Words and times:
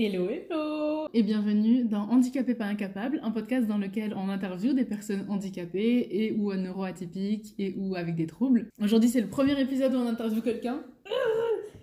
Hello, 0.00 0.28
hello 0.30 1.08
Et 1.12 1.24
bienvenue 1.24 1.82
dans 1.82 2.02
Handicapé 2.02 2.54
pas 2.54 2.66
incapable, 2.66 3.18
un 3.24 3.32
podcast 3.32 3.66
dans 3.66 3.78
lequel 3.78 4.14
on 4.14 4.28
interviewe 4.28 4.72
des 4.72 4.84
personnes 4.84 5.26
handicapées 5.28 6.06
et 6.08 6.30
ou 6.38 6.54
neuroatypiques 6.54 7.56
et 7.58 7.74
ou 7.76 7.96
avec 7.96 8.14
des 8.14 8.28
troubles. 8.28 8.68
Aujourd'hui, 8.80 9.08
c'est 9.08 9.20
le 9.20 9.26
premier 9.26 9.60
épisode 9.60 9.92
où 9.96 9.96
on 9.96 10.06
interviewe 10.06 10.40
quelqu'un 10.40 10.84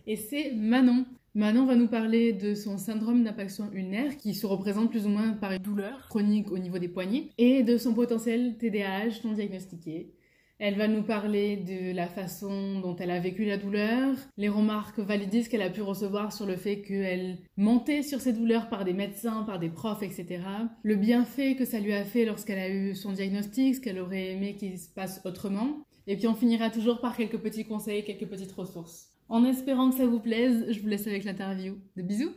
et 0.07 0.15
c'est 0.15 0.53
Manon. 0.53 1.03
Manon 1.33 1.65
va 1.65 1.75
nous 1.75 1.89
parler 1.89 2.31
de 2.31 2.53
son 2.53 2.77
syndrome 2.77 3.25
d'impaction 3.25 3.69
ulnaire 3.73 4.15
qui 4.15 4.33
se 4.33 4.45
représente 4.45 4.91
plus 4.91 5.05
ou 5.05 5.09
moins 5.09 5.33
par 5.33 5.51
une 5.51 5.61
douleur 5.61 6.07
chronique 6.07 6.49
au 6.53 6.57
niveau 6.57 6.79
des 6.79 6.87
poignets 6.87 7.31
et 7.37 7.63
de 7.63 7.77
son 7.77 7.93
potentiel 7.93 8.55
TDAH 8.57 9.25
non 9.25 9.33
diagnostiqué. 9.33 10.14
Elle 10.57 10.77
va 10.77 10.87
nous 10.87 11.03
parler 11.03 11.57
de 11.57 11.93
la 11.93 12.07
façon 12.07 12.79
dont 12.79 12.95
elle 12.95 13.11
a 13.11 13.19
vécu 13.19 13.43
la 13.43 13.57
douleur, 13.57 14.15
les 14.37 14.47
remarques 14.47 14.99
validistes 14.99 15.51
qu'elle 15.51 15.61
a 15.61 15.69
pu 15.69 15.81
recevoir 15.81 16.31
sur 16.31 16.45
le 16.45 16.55
fait 16.55 16.81
qu'elle 16.81 17.39
mentait 17.57 18.03
sur 18.03 18.21
ses 18.21 18.31
douleurs 18.31 18.69
par 18.69 18.85
des 18.85 18.93
médecins, 18.93 19.43
par 19.43 19.59
des 19.59 19.67
profs, 19.67 20.01
etc. 20.01 20.39
Le 20.81 20.95
bienfait 20.95 21.55
que 21.55 21.65
ça 21.65 21.81
lui 21.81 21.93
a 21.93 22.05
fait 22.05 22.23
lorsqu'elle 22.23 22.59
a 22.59 22.69
eu 22.69 22.95
son 22.95 23.11
diagnostic, 23.11 23.75
ce 23.75 23.81
qu'elle 23.81 23.99
aurait 23.99 24.31
aimé 24.31 24.55
qu'il 24.55 24.79
se 24.79 24.87
passe 24.87 25.19
autrement. 25.25 25.85
Et 26.07 26.15
puis 26.15 26.27
on 26.27 26.35
finira 26.35 26.69
toujours 26.69 27.01
par 27.01 27.17
quelques 27.17 27.39
petits 27.39 27.65
conseils, 27.65 28.05
quelques 28.05 28.27
petites 28.27 28.53
ressources. 28.53 29.09
En 29.27 29.43
espérant 29.43 29.89
que 29.89 29.97
ça 29.97 30.05
vous 30.05 30.21
plaise, 30.21 30.67
je 30.69 30.79
vous 30.79 30.87
laisse 30.87 31.07
avec 31.07 31.25
l'interview. 31.25 31.77
De 31.97 32.01
bisous 32.01 32.31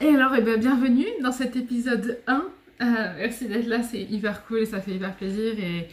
Et 0.00 0.06
alors, 0.06 0.34
eh 0.34 0.40
bien, 0.40 0.56
bienvenue 0.56 1.08
dans 1.22 1.32
cet 1.32 1.56
épisode 1.56 2.20
1. 2.26 2.36
Euh, 2.80 2.84
merci 3.18 3.48
d'être 3.48 3.66
là, 3.66 3.82
c'est 3.82 4.02
hyper 4.02 4.46
cool 4.46 4.60
et 4.60 4.66
ça 4.66 4.80
fait 4.80 4.92
hyper 4.92 5.14
plaisir. 5.14 5.58
Et 5.58 5.88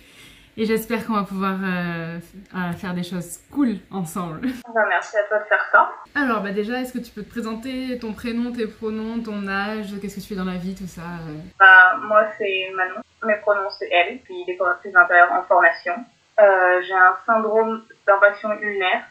et 0.56 0.66
j'espère 0.66 1.06
qu'on 1.06 1.14
va 1.14 1.24
pouvoir 1.24 1.56
euh, 1.64 2.20
euh, 2.56 2.72
faire 2.74 2.94
des 2.94 3.04
choses 3.04 3.40
cool 3.52 3.78
ensemble. 3.92 4.42
Bah, 4.74 4.82
merci 4.90 5.16
à 5.18 5.24
toi 5.28 5.38
de 5.38 5.44
faire 5.44 5.64
ça. 5.72 5.92
Alors 6.16 6.42
bah 6.42 6.52
déjà, 6.52 6.82
est-ce 6.82 6.94
que 6.94 6.98
tu 6.98 7.12
peux 7.12 7.22
te 7.22 7.30
présenter 7.30 8.00
ton 8.00 8.12
prénom, 8.14 8.52
tes 8.52 8.66
pronoms, 8.66 9.22
ton 9.22 9.48
âge, 9.48 9.94
qu'est-ce 10.02 10.16
que 10.16 10.22
tu 10.22 10.30
fais 10.30 10.36
dans 10.36 10.46
la 10.46 10.58
vie, 10.58 10.74
tout 10.74 10.88
ça 10.88 11.02
euh? 11.02 11.38
bah, 11.60 11.98
Moi 12.02 12.26
c'est 12.40 12.72
Manon, 12.76 13.02
mes 13.24 13.36
pronoms 13.36 13.70
c'est 13.78 13.88
elle, 13.92 14.18
puis 14.24 14.44
décoratrice 14.48 14.94
d'intérieur 14.94 15.32
en 15.32 15.44
formation. 15.44 15.94
J'ai 16.40 16.94
un 16.94 17.16
syndrome 17.28 17.84
d'impaction 18.08 18.50
ulnaire 18.60 19.04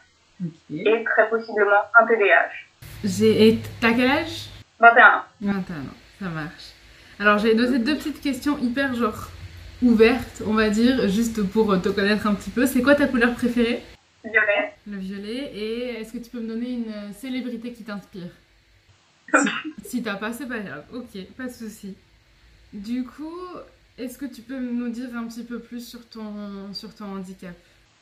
et 0.69 1.03
très 1.05 1.29
possiblement 1.29 1.83
un 1.97 2.05
TDAH. 2.05 3.21
Et 3.21 3.59
t'as 3.79 3.93
quel 3.93 4.11
âge? 4.11 4.49
21 4.79 5.07
ans. 5.07 5.23
21 5.39 5.75
ans, 5.75 5.81
ça 6.19 6.25
marche. 6.25 6.73
Alors 7.19 7.37
j'ai 7.37 7.55
noté 7.55 7.79
deux 7.79 7.95
petites 7.95 8.21
questions 8.21 8.57
hyper 8.57 8.93
genre 8.95 9.29
ouverte, 9.83 10.41
on 10.47 10.53
va 10.53 10.69
dire, 10.69 11.07
juste 11.07 11.43
pour 11.51 11.81
te 11.81 11.89
connaître 11.89 12.27
un 12.27 12.35
petit 12.35 12.49
peu. 12.49 12.65
C'est 12.65 12.81
quoi 12.81 12.95
ta 12.95 13.07
couleur 13.07 13.33
préférée? 13.33 13.81
Violet. 14.23 14.73
Le 14.87 14.97
violet. 14.97 15.51
Et 15.53 16.01
est-ce 16.01 16.13
que 16.13 16.17
tu 16.17 16.29
peux 16.29 16.39
me 16.39 16.47
donner 16.47 16.71
une 16.71 17.13
célébrité 17.13 17.73
qui 17.73 17.83
t'inspire? 17.83 18.29
Si, 19.83 20.03
t'as 20.03 20.15
pas, 20.15 20.31
c'est 20.31 20.47
pas 20.47 20.59
grave. 20.59 20.83
Ok, 20.93 21.21
pas 21.37 21.45
de 21.45 21.51
souci. 21.51 21.97
Du 22.71 23.03
coup, 23.03 23.37
est-ce 23.97 24.17
que 24.17 24.25
tu 24.25 24.41
peux 24.41 24.57
nous 24.57 24.89
dire 24.89 25.09
un 25.15 25.27
petit 25.27 25.43
peu 25.43 25.59
plus 25.59 25.87
sur 25.87 26.07
ton, 26.09 26.73
sur 26.73 26.95
ton 26.95 27.05
handicap? 27.05 27.53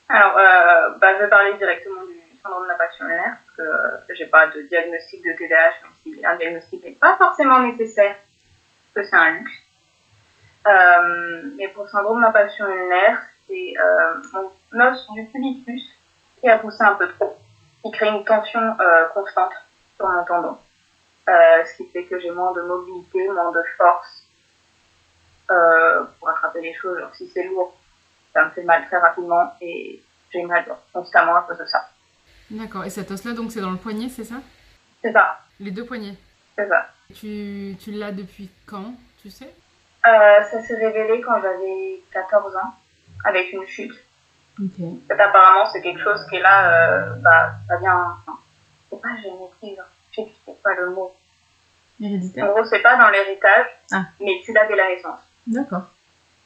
Alors, 0.07 0.37
euh, 0.37 0.97
bah, 0.99 1.15
je 1.17 1.23
vais 1.23 1.29
parler 1.29 1.57
directement 1.57 2.05
du 2.05 2.13
syndrome 2.41 2.67
d'appassionneur, 2.67 3.35
parce 3.45 3.57
que 3.57 3.61
euh, 3.61 4.15
j'ai 4.15 4.25
pas 4.25 4.47
de 4.47 4.61
diagnostic 4.63 5.23
de 5.23 5.31
TDAH, 5.37 5.73
si 6.03 6.25
un 6.25 6.35
diagnostic 6.37 6.83
n'est 6.83 6.91
pas 6.91 7.15
forcément 7.17 7.61
nécessaire, 7.61 8.15
parce 8.93 9.05
que 9.05 9.09
c'est 9.09 9.17
un 9.17 9.39
luxe. 9.39 9.51
Euh, 10.67 11.41
mais 11.57 11.67
pour 11.69 11.83
le 11.85 11.89
syndrome 11.89 12.21
d'impatience 12.21 12.69
ulnaire, 12.69 13.21
c'est 13.47 13.73
euh, 13.77 14.21
mon 14.33 14.85
os 14.85 15.07
du 15.13 15.27
cubitus 15.29 15.83
qui 16.39 16.49
a 16.49 16.57
poussé 16.59 16.83
un 16.83 16.95
peu 16.95 17.07
trop, 17.13 17.37
qui 17.83 17.91
crée 17.91 18.09
une 18.09 18.23
tension 18.23 18.59
euh, 18.79 19.05
constante 19.13 19.53
sur 19.95 20.07
mon 20.07 20.23
tendon, 20.23 20.57
euh, 21.29 21.65
ce 21.65 21.77
qui 21.77 21.89
fait 21.89 22.05
que 22.05 22.19
j'ai 22.19 22.31
moins 22.31 22.53
de 22.53 22.61
mobilité, 22.61 23.27
moins 23.29 23.51
de 23.51 23.61
force 23.77 24.23
euh, 25.49 26.03
pour 26.19 26.29
attraper 26.29 26.61
les 26.61 26.73
choses. 26.75 26.97
Alors 26.97 27.15
si 27.15 27.27
c'est 27.27 27.43
lourd, 27.43 27.75
ça 28.33 28.45
me 28.45 28.51
fait 28.51 28.63
mal 28.63 28.85
très 28.87 28.97
rapidement 28.97 29.53
et 29.61 30.01
j'ai 30.31 30.43
mal 30.43 30.65
constamment 30.93 31.35
à 31.35 31.41
cause 31.41 31.57
de 31.57 31.65
ça. 31.65 31.89
D'accord. 32.51 32.85
Et 32.85 32.89
cet 32.89 33.09
os-là, 33.11 33.33
donc, 33.33 33.51
c'est 33.51 33.61
dans 33.61 33.71
le 33.71 33.77
poignet, 33.77 34.09
c'est 34.09 34.25
ça? 34.25 34.35
C'est 35.01 35.11
ça. 35.11 35.39
Les 35.59 35.71
deux 35.71 35.85
poignets? 35.85 36.17
C'est 36.55 36.67
ça. 36.67 36.87
Tu, 37.13 37.75
tu 37.79 37.91
l'as 37.91 38.11
depuis 38.11 38.49
quand, 38.65 38.93
tu 39.21 39.29
sais? 39.29 39.53
Euh, 40.07 40.43
ça 40.43 40.61
s'est 40.61 40.75
révélé 40.75 41.21
quand 41.21 41.41
j'avais 41.41 42.01
14 42.11 42.55
ans, 42.55 42.73
avec 43.23 43.51
une 43.53 43.65
chute. 43.67 43.93
Okay. 44.59 44.99
apparemment, 45.09 45.69
c'est 45.71 45.81
quelque 45.81 46.03
chose 46.03 46.25
qui 46.29 46.35
est 46.35 46.41
là, 46.41 46.71
euh, 46.71 47.15
bah, 47.17 47.53
ça 47.67 47.77
vient. 47.77 48.17
C'est 48.89 49.01
pas 49.01 49.15
génétique, 49.15 49.79
je 50.11 50.21
sais 50.45 50.57
pas 50.61 50.73
le 50.75 50.89
mot. 50.89 51.13
Héréditaire. 52.01 52.45
En 52.45 52.51
gros, 52.51 52.65
c'est 52.65 52.81
pas 52.81 52.97
dans 52.97 53.09
l'héritage, 53.09 53.67
ah. 53.91 54.03
mais 54.19 54.41
tu 54.43 54.51
l'as 54.53 54.65
dès 54.65 54.75
la 54.75 54.89
naissance. 54.89 55.19
D'accord. 55.47 55.83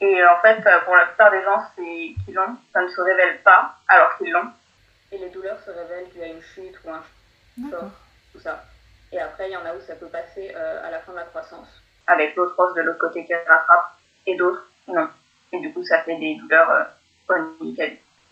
Et 0.01 0.21
euh, 0.21 0.31
en 0.31 0.41
fait, 0.41 0.61
pour 0.83 0.95
la 0.95 1.05
plupart 1.05 1.31
des 1.31 1.43
gens 1.43 1.61
qui 1.75 2.15
l'ont, 2.31 2.57
ça 2.73 2.81
ne 2.81 2.87
se 2.89 3.01
révèle 3.01 3.41
pas 3.41 3.75
alors 3.87 4.17
qu'ils 4.17 4.31
l'ont. 4.31 4.51
Et 5.11 5.17
les 5.17 5.29
douleurs 5.29 5.59
se 5.61 5.71
révèlent 5.71 6.09
qu'il 6.11 6.21
y 6.21 6.25
a 6.25 6.27
une 6.27 6.41
chute 6.41 6.75
ou 6.83 6.89
un 6.89 7.03
choc, 7.69 7.89
tout 8.33 8.39
ça. 8.39 8.63
Et 9.11 9.19
après, 9.19 9.49
il 9.49 9.53
y 9.53 9.57
en 9.57 9.65
a 9.65 9.73
où 9.73 9.79
ça 9.81 9.95
peut 9.95 10.07
passer 10.07 10.53
euh, 10.55 10.85
à 10.85 10.91
la 10.91 10.99
fin 10.99 11.13
de 11.13 11.17
la 11.17 11.23
croissance 11.23 11.81
avec 12.07 12.35
l'autre 12.35 12.55
os 12.57 12.73
de 12.75 12.81
l'autre 12.81 12.99
côté 12.99 13.25
qui 13.25 13.33
rattrape 13.33 13.97
et 14.25 14.35
d'autres 14.35 14.67
non. 14.87 15.07
Et 15.51 15.59
du 15.59 15.73
coup, 15.73 15.83
ça 15.83 16.01
fait 16.03 16.17
des 16.17 16.35
douleurs 16.35 16.69
euh, 16.69 16.83
chroniques. 17.27 17.81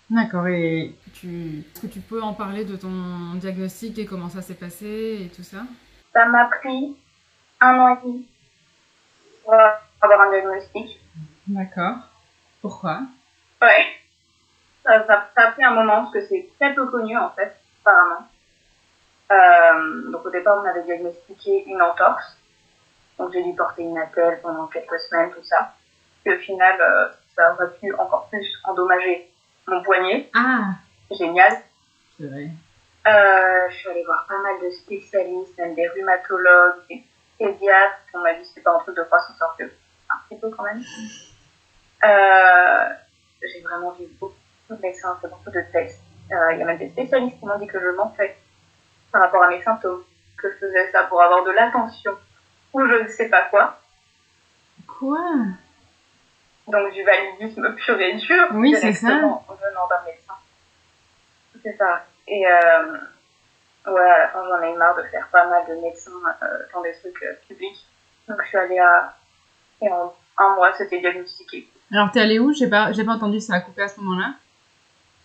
D'accord. 0.09 0.47
Et 0.47 0.93
tu... 1.13 1.63
est-ce 1.73 1.81
que 1.81 1.87
tu 1.87 1.99
peux 1.99 2.21
en 2.21 2.33
parler 2.33 2.65
de 2.65 2.75
ton 2.75 3.35
diagnostic 3.35 3.97
et 3.99 4.05
comment 4.05 4.29
ça 4.29 4.41
s'est 4.41 4.55
passé 4.55 5.25
et 5.25 5.35
tout 5.35 5.43
ça? 5.43 5.63
Ça 6.11 6.25
m'a 6.25 6.45
pris 6.45 6.95
un 7.61 7.79
an 7.79 7.95
et 7.95 8.05
demi 8.05 8.27
pour 9.43 9.53
avoir 9.53 10.21
un 10.21 10.29
diagnostic. 10.31 10.99
D'accord. 11.47 11.97
Pourquoi? 12.61 13.01
Ouais. 13.61 13.85
Ça, 14.83 15.05
ça, 15.07 15.29
a 15.35 15.51
pris 15.51 15.63
un 15.63 15.73
moment 15.73 16.03
parce 16.03 16.13
que 16.13 16.27
c'est 16.27 16.49
très 16.59 16.73
peu 16.73 16.85
connu 16.87 17.17
en 17.17 17.29
fait, 17.31 17.55
apparemment. 17.83 18.27
Euh, 19.31 20.11
donc 20.11 20.25
au 20.25 20.29
départ, 20.29 20.61
on 20.61 20.67
avait 20.67 20.83
diagnostiqué 20.83 21.63
une 21.65 21.81
entorse 21.81 22.37
donc 23.17 23.31
j'ai 23.31 23.43
dû 23.43 23.53
porter 23.53 23.83
une 23.83 23.97
attelle 23.97 24.39
pendant 24.41 24.67
quelques 24.67 24.99
semaines, 24.99 25.31
tout 25.31 25.43
ça. 25.43 25.73
Et 26.25 26.33
au 26.33 26.39
final, 26.39 26.79
euh, 26.81 27.09
ça 27.35 27.53
aurait 27.53 27.71
pu 27.79 27.93
encore 27.95 28.27
plus 28.29 28.47
endommager 28.63 29.29
mon 29.67 29.83
poignet. 29.83 30.29
Ah 30.33 30.71
Génial. 31.11 31.57
C'est 32.17 32.27
vrai. 32.27 32.49
Euh, 33.05 33.69
je 33.69 33.75
suis 33.75 33.89
allée 33.89 34.03
voir 34.05 34.25
pas 34.27 34.39
mal 34.41 34.53
de 34.63 34.69
spécialistes, 34.71 35.57
même 35.57 35.75
des 35.75 35.87
rhumatologues, 35.89 36.87
des 36.89 37.03
pédiatres. 37.37 37.99
On 38.13 38.19
m'a 38.19 38.33
dit 38.33 38.41
que 38.41 38.47
c'était 38.47 38.61
pas 38.61 38.75
un 38.75 38.79
truc 38.79 38.95
de 38.95 39.03
croissance 39.03 39.37
que 39.57 39.63
un 39.63 40.15
petit 40.27 40.39
peu 40.39 40.49
quand 40.49 40.63
même. 40.63 40.81
Euh, 42.03 42.89
j'ai 43.41 43.61
vraiment 43.61 43.91
vu 43.91 44.05
beaucoup 44.19 44.33
de 44.69 44.81
médecins, 44.81 45.17
fait 45.21 45.27
beaucoup 45.27 45.51
de 45.51 45.61
tests. 45.71 46.01
Il 46.29 46.57
y 46.57 46.61
a 46.61 46.65
même 46.65 46.77
des 46.77 46.89
spécialistes 46.89 47.39
qui 47.39 47.45
m'ont 47.45 47.59
dit 47.59 47.67
que 47.67 47.79
je 47.79 47.89
mentais 47.89 48.37
par 49.11 49.21
rapport 49.21 49.43
à 49.43 49.49
mes 49.49 49.61
symptômes, 49.61 50.03
que 50.37 50.51
je 50.51 50.57
faisais 50.57 50.91
ça 50.91 51.03
pour 51.03 51.21
avoir 51.21 51.43
de 51.43 51.51
l'attention 51.51 52.13
ou 52.73 52.87
je 52.87 53.03
ne 53.03 53.07
sais 53.07 53.29
pas 53.29 53.43
quoi. 53.43 53.79
Quoi? 54.87 55.19
Donc 56.67 56.93
du 56.93 57.03
validisme 57.03 57.75
pur 57.75 57.99
et 57.99 58.13
dur. 58.15 58.47
Oui, 58.53 58.75
c'est 58.79 58.93
ça. 58.93 59.07
venant 59.07 59.43
d'un 59.47 60.03
médecin. 60.05 60.33
C'est 61.61 61.77
ça. 61.77 62.05
Et 62.27 62.45
euh, 62.47 62.97
ouais, 63.87 64.09
à 64.09 64.19
la 64.19 64.27
fin, 64.29 64.43
j'en 64.47 64.61
ai 64.61 64.75
marre 64.75 64.95
de 64.95 65.03
faire 65.03 65.27
pas 65.31 65.47
mal 65.47 65.63
de 65.67 65.75
médecins 65.81 66.11
euh, 66.41 66.45
dans 66.73 66.81
des 66.81 66.93
trucs 66.93 67.21
euh, 67.23 67.33
publics. 67.47 67.85
Donc 68.27 68.37
je 68.43 68.47
suis 68.47 68.57
allée 68.57 68.79
à... 68.79 69.15
Et 69.81 69.89
en 69.89 70.13
un 70.37 70.55
mois, 70.55 70.73
c'était 70.73 70.99
diagnostiqué. 70.99 71.67
Alors 71.91 72.11
t'es 72.11 72.21
allée 72.21 72.39
où? 72.39 72.53
J'ai 72.53 72.69
pas, 72.69 72.91
j'ai 72.91 73.03
pas 73.03 73.11
entendu, 73.11 73.39
ça 73.39 73.55
a 73.55 73.59
coupé 73.59 73.83
à 73.83 73.87
ce 73.87 73.99
moment-là 73.99 74.33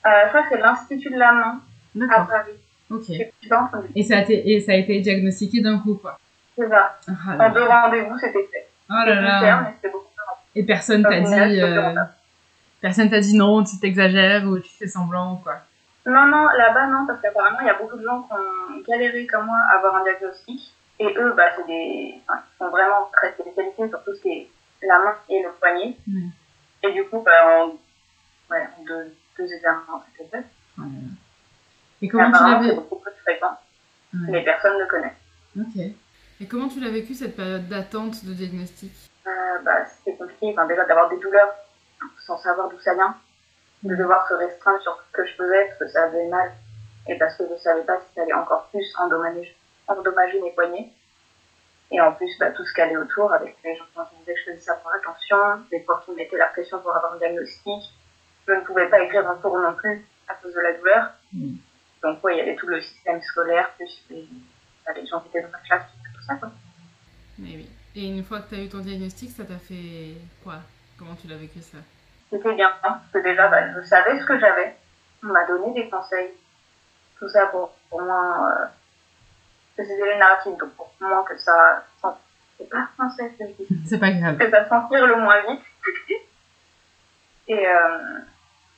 euh, 0.07 0.25
Je 0.25 0.29
crois 0.29 0.43
que 0.43 0.49
c'est 0.51 0.59
l'Institut 0.59 1.11
de 1.11 1.19
la 1.19 1.33
main 1.33 1.61
à 2.11 2.25
Paris. 2.25 2.53
Ok. 2.91 3.11
Et 3.95 4.03
ça, 4.03 4.19
a 4.19 4.21
été, 4.23 4.51
et 4.51 4.61
ça 4.61 4.73
a 4.73 4.75
été 4.75 5.01
diagnostiqué 5.01 5.61
d'un 5.61 5.79
coup, 5.79 5.95
quoi 5.95 6.19
c'est 6.59 6.69
ça. 6.69 6.99
Ah 7.09 7.47
en 7.47 7.51
deux 7.51 7.65
rendez-vous, 7.65 8.19
c'était 8.19 8.49
fait. 8.53 8.69
Oh 8.91 9.05
là 9.07 9.21
là. 9.21 9.73
Et 10.55 10.65
personne 10.65 11.03
t'a 11.03 11.21
dit, 11.21 11.63
euh... 11.63 11.95
personne 12.81 13.11
t'a 13.11 13.21
dit 13.21 13.37
non, 13.37 13.63
tu 13.63 13.79
t'exagères 13.79 14.45
ou 14.45 14.59
tu 14.59 14.71
fais 14.71 14.89
semblant 14.89 15.35
ou 15.35 15.37
quoi? 15.37 15.59
Non, 16.07 16.27
non, 16.27 16.47
là-bas, 16.47 16.87
non, 16.87 17.07
parce 17.07 17.21
qu'apparemment, 17.21 17.59
il 17.61 17.67
y 17.67 17.71
a 17.71 17.75
beaucoup 17.75 17.97
de 17.97 18.05
gens 18.05 18.23
qui 18.23 18.33
ont 18.33 18.81
galéré 18.89 19.27
comme 19.27 19.47
moi 19.47 19.59
à 19.71 19.77
avoir 19.77 19.97
un 19.97 20.05
diagnostic. 20.05 20.75
Et 20.99 21.15
eux, 21.17 21.33
bah, 21.37 21.45
c'est 21.55 21.67
des, 21.67 22.21
enfin, 22.27 22.41
ils 22.41 22.59
sont 22.59 22.71
vraiment 22.71 23.09
très 23.13 23.33
spécialisés 23.33 23.89
sur 23.89 24.03
tout 24.03 24.15
ce 24.15 24.21
qui 24.23 24.31
est 24.31 24.49
la 24.83 24.99
main 24.99 25.15
et 25.29 25.43
le 25.43 25.51
poignet. 25.61 25.97
Et 26.83 26.93
du 26.93 27.05
coup, 27.05 27.23
bah, 27.23 27.31
en, 27.47 27.67
ouais, 28.51 28.69
deux, 28.87 29.15
deux 29.39 29.53
examens, 29.53 30.03
c'était 30.17 30.29
fait. 30.31 30.45
Oh 30.79 30.83
et 32.01 32.09
comment 32.09 32.33
tu 32.33 32.43
l'avais? 32.43 32.69
C'est 32.69 32.75
beaucoup 32.75 32.97
plus 32.97 33.13
fréquent. 33.23 33.59
Ouais. 34.15 34.33
Les 34.33 34.45
personnes 34.45 34.79
le 34.79 34.87
connaissent. 34.87 35.13
Ok. 35.61 35.93
Et 36.41 36.47
comment 36.47 36.69
tu 36.69 36.81
l'as 36.81 36.91
vécu 36.91 37.15
cette 37.15 37.37
période 37.37 37.67
d'attente 37.69 38.25
de 38.25 38.33
diagnostic? 38.33 38.93
Euh, 39.27 39.31
bah, 39.65 39.85
C'était 39.87 40.17
compliqué, 40.17 40.53
enfin, 40.53 40.67
déjà 40.67 40.85
d'avoir 40.85 41.09
des 41.09 41.19
douleurs 41.19 41.53
sans 42.27 42.39
savoir 42.39 42.69
d'où 42.69 42.79
ça 42.79 42.95
vient, 42.95 43.17
de 43.83 43.97
devoir 43.97 44.29
se 44.29 44.35
restreindre 44.35 44.81
sur 44.83 44.97
ce 44.97 45.17
que 45.17 45.27
je 45.27 45.35
faisais 45.35 45.65
parce 45.67 45.79
que 45.79 45.89
ça 45.89 46.05
avait 46.05 46.29
mal 46.29 46.53
et 47.09 47.17
parce 47.17 47.37
que 47.37 47.45
je 47.47 47.53
ne 47.53 47.59
savais 47.59 47.83
pas 47.83 47.99
si 48.01 48.15
ça 48.15 48.23
allait 48.23 48.35
encore 48.35 48.69
plus 48.71 48.87
endommager, 48.99 49.57
endommager 49.89 50.41
mes 50.41 50.53
poignets. 50.53 50.91
Et 51.91 52.01
en 52.01 52.13
plus, 52.13 52.31
bah, 52.39 52.51
tout 52.51 52.65
ce 52.65 52.73
qu'il 52.75 52.85
y 52.85 52.87
avait 52.87 52.99
autour, 52.99 53.33
avec 53.33 53.57
les 53.65 53.75
gens 53.75 53.85
qui 53.95 53.99
me 53.99 54.21
disaient 54.21 54.35
que 54.35 54.41
je 54.41 54.51
faisais 54.53 54.61
ça 54.61 54.75
pour 54.75 54.91
l'attention, 54.91 55.65
les 55.73 55.81
profs 55.81 56.05
qui 56.05 56.11
me 56.11 56.17
mettaient 56.17 56.37
la 56.37 56.49
pression 56.49 56.79
pour 56.81 56.95
avoir 56.95 57.15
un 57.15 57.19
diagnostic. 57.19 57.83
Je 58.47 58.53
ne 58.53 58.61
pouvais 58.61 58.89
pas 58.89 59.01
écrire 59.01 59.29
un 59.29 59.37
cours 59.37 59.59
non 59.59 59.75
plus 59.75 60.07
à 60.29 60.35
cause 60.35 60.55
de 60.55 60.61
la 60.61 60.75
douleur. 60.75 61.11
Mm. 61.33 61.57
Donc, 62.03 62.23
ouais, 62.23 62.35
il 62.35 62.39
y 62.39 62.41
avait 62.43 62.57
tout 62.57 62.67
le 62.67 62.81
système 62.81 63.23
scolaire, 63.23 63.71
plus 63.77 64.05
les, 64.11 64.29
bah, 64.87 64.93
les 64.95 65.07
gens 65.07 65.21
qui 65.21 65.29
étaient 65.29 65.43
dans 65.43 65.51
ma 65.51 65.59
classe, 65.59 65.87
ça, 66.29 66.35
quoi. 66.37 66.51
Mais 67.39 67.51
oui. 67.57 67.71
Et 67.97 68.07
une 68.09 68.25
fois 68.25 68.41
que 68.41 68.49
tu 68.51 68.55
as 68.57 68.65
eu 68.65 68.69
ton 68.69 68.79
diagnostic, 68.79 69.31
ça 69.31 69.45
t'a 69.45 69.59
fait 69.59 70.15
quoi? 70.45 70.57
Comment 70.99 71.15
tu 71.15 71.27
l'as 71.27 71.37
vécu 71.37 71.61
ça? 71.63 71.79
C'était 72.31 72.55
bien, 72.55 72.69
hein, 72.85 73.01
parce 73.01 73.11
que 73.13 73.19
déjà, 73.19 73.49
bah, 73.49 73.73
je 73.75 73.87
savais 73.87 74.19
ce 74.21 74.25
que 74.27 74.39
j'avais. 74.39 74.77
On 75.23 75.29
m'a 75.29 75.47
donné 75.47 75.73
des 75.75 75.89
conseils. 75.89 76.31
Tout 77.19 77.29
ça 77.29 77.47
pour, 77.47 77.71
pour 77.91 78.03
moi, 78.03 78.51
euh, 78.61 78.67
que 79.77 79.85
c'était 79.89 80.13
les 80.13 80.19
narratifs, 80.19 80.57
donc 80.59 80.71
pour 80.75 80.93
moi 81.01 81.25
que 81.29 81.37
ça, 81.39 81.85
c'est 82.59 82.69
pas 82.69 82.89
français 82.97 83.33
C'est 83.87 83.99
pas 83.99 84.11
grave. 84.11 84.37
que 84.37 84.51
ça 84.51 84.69
s'empire 84.69 85.07
le 85.07 85.17
moins 85.17 85.41
vite. 85.49 85.63
Et, 87.49 87.67
euh, 87.67 88.19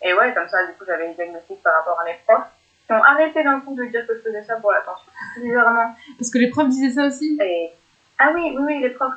et 0.02 0.14
ouais, 0.14 0.32
comme 0.32 0.49
ça, 0.49 0.64
du 0.67 0.73
coup, 0.75 0.85
j'avais 0.87 1.08
une 1.08 1.14
diagnostic 1.14 1.61
par 1.62 1.75
rapport 1.75 2.00
à 2.00 2.05
mes 2.05 2.19
profs 2.26 2.47
qui 2.91 2.95
ont 2.97 3.05
arrêté 3.05 3.45
d'un 3.45 3.61
coup 3.61 3.73
de 3.77 3.85
dire 3.85 4.05
que 4.05 4.15
je 4.17 4.21
faisais 4.21 4.43
ça 4.43 4.57
pour 4.57 4.73
l'attention. 4.73 5.11
Bizarrement. 5.41 5.95
Parce 6.19 6.29
que 6.29 6.39
les 6.39 6.51
profs 6.51 6.69
disaient 6.69 6.91
ça 6.91 7.07
aussi? 7.07 7.39
Et... 7.41 7.71
Ah 8.19 8.33
oui, 8.35 8.53
oui, 8.57 8.63
oui, 8.67 8.81
les 8.81 8.91
profs. 8.91 9.15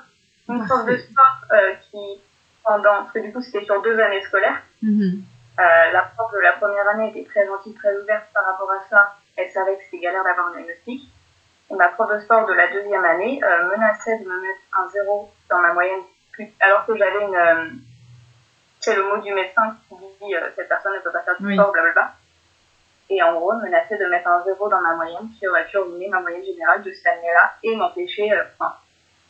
Une 0.47 0.63
prof 0.63 0.85
de 0.85 0.95
sport 0.97 1.37
euh, 1.53 1.73
qui, 1.89 1.97
pendant, 2.63 2.97
parce 3.01 3.13
que 3.13 3.19
du 3.19 3.33
coup, 3.33 3.41
c'était 3.41 3.65
sur 3.65 3.81
deux 3.81 3.99
années 3.99 4.21
scolaires, 4.21 4.61
Mhm. 4.83 5.23
Euh, 5.59 5.91
la 5.91 6.01
prof 6.01 6.31
de 6.33 6.39
la 6.39 6.53
première 6.53 6.87
année 6.89 7.09
était 7.09 7.29
très 7.29 7.45
gentille, 7.45 7.75
très 7.75 7.95
ouverte 8.01 8.25
par 8.33 8.43
rapport 8.43 8.69
à 8.71 8.81
ça. 8.89 9.15
Elle 9.37 9.49
savait 9.51 9.77
que 9.77 9.83
c'était 9.85 9.99
galère 10.03 10.23
d'avoir 10.23 10.47
un 10.47 10.51
diagnostic. 10.51 11.01
Et 11.71 11.75
ma 11.75 11.87
prof 11.89 12.11
de 12.11 12.19
sport 12.19 12.45
de 12.47 12.53
la 12.53 12.67
deuxième 12.73 13.05
année 13.05 13.39
euh, 13.43 13.69
menaçait 13.69 14.17
de 14.19 14.23
me 14.25 14.41
mettre 14.41 14.59
un 14.77 14.89
zéro 14.89 15.31
dans 15.49 15.59
ma 15.59 15.71
moyenne, 15.73 16.01
alors 16.59 16.85
que 16.85 16.95
j'avais 16.97 17.23
une... 17.23 17.81
c'est 18.79 18.95
le 18.95 19.03
mot 19.03 19.17
du 19.21 19.31
médecin 19.33 19.75
qui 19.89 19.95
dit 20.21 20.35
euh, 20.35 20.49
cette 20.55 20.67
personne 20.69 20.93
ne 20.93 20.99
peut 20.99 21.11
pas 21.11 21.21
faire 21.21 21.35
du 21.39 21.45
Oui. 21.45 21.53
sport, 21.55 21.71
blablabla. 21.71 22.13
Et 23.09 23.21
en 23.21 23.33
gros, 23.39 23.53
elle 23.53 23.69
menaçait 23.69 23.97
de 23.97 24.05
mettre 24.09 24.27
un 24.27 24.43
zéro 24.45 24.69
dans 24.69 24.81
ma 24.81 24.95
moyenne, 24.95 25.29
qui 25.37 25.47
aurait 25.47 25.65
pu 25.67 25.77
ruiner 25.77 26.07
ma 26.09 26.21
moyenne 26.21 26.43
générale 26.43 26.81
de 26.83 26.91
cette 26.91 27.05
année-là 27.07 27.53
et 27.63 27.75
m'empêcher, 27.75 28.31
euh, 28.31 28.43
enfin, 28.57 28.73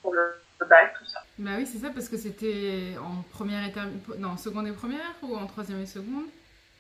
pour 0.02 0.14
le, 0.14 0.22
le 0.62 0.66
bac, 0.66 0.94
tout 0.98 1.06
ça. 1.06 1.20
Bah 1.40 1.52
oui, 1.58 1.66
c'est 1.66 1.80
ça, 1.80 1.90
parce 1.94 2.08
que 2.08 2.16
c'était 2.18 2.94
en 3.02 3.24
première 3.36 3.66
et 3.68 3.72
termi- 3.72 4.00
Non, 4.20 4.38
seconde 4.38 4.68
et 4.68 4.72
première 4.72 5.12
ou 5.24 5.36
en 5.36 5.46
troisième 5.48 5.81
et 5.81 5.86
seconde? 5.86 6.25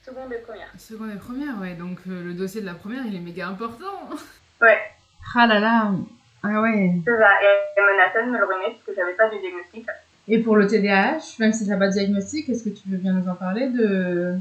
Seconde 0.05 0.31
et 0.33 0.37
première. 0.39 0.67
Seconde 0.77 1.11
et 1.11 1.17
première, 1.19 1.59
ouais. 1.59 1.73
Donc 1.73 1.99
euh, 2.07 2.23
le 2.23 2.33
dossier 2.33 2.61
de 2.61 2.65
la 2.65 2.73
première, 2.75 3.05
il 3.05 3.15
est 3.15 3.19
méga 3.19 3.47
important. 3.47 4.09
Ouais, 4.61 4.77
Ah 5.35 5.47
là 5.47 5.59
là, 5.59 5.91
ah 6.43 6.61
ouais. 6.61 6.91
c'est 7.05 7.17
ça. 7.17 7.29
Et 7.41 7.47
elle 7.77 7.83
menaçait 7.95 8.25
de 8.25 8.29
me 8.31 8.37
le 8.37 8.45
ruiner 8.45 8.71
parce 8.75 8.83
que 8.85 8.93
j'avais 8.95 9.13
pas 9.13 9.29
de 9.29 9.39
diagnostic. 9.39 9.87
Et 10.27 10.39
pour 10.39 10.55
le 10.55 10.67
TDAH, 10.67 11.37
même 11.39 11.51
si 11.51 11.63
tu 11.65 11.69
n'as 11.69 11.77
pas 11.77 11.87
de 11.87 11.93
diagnostic, 11.93 12.47
est-ce 12.49 12.63
que 12.63 12.69
tu 12.69 12.87
veux 12.87 12.97
bien 12.97 13.13
nous 13.13 13.27
en 13.29 13.35
parler 13.35 13.69
de, 13.69 14.35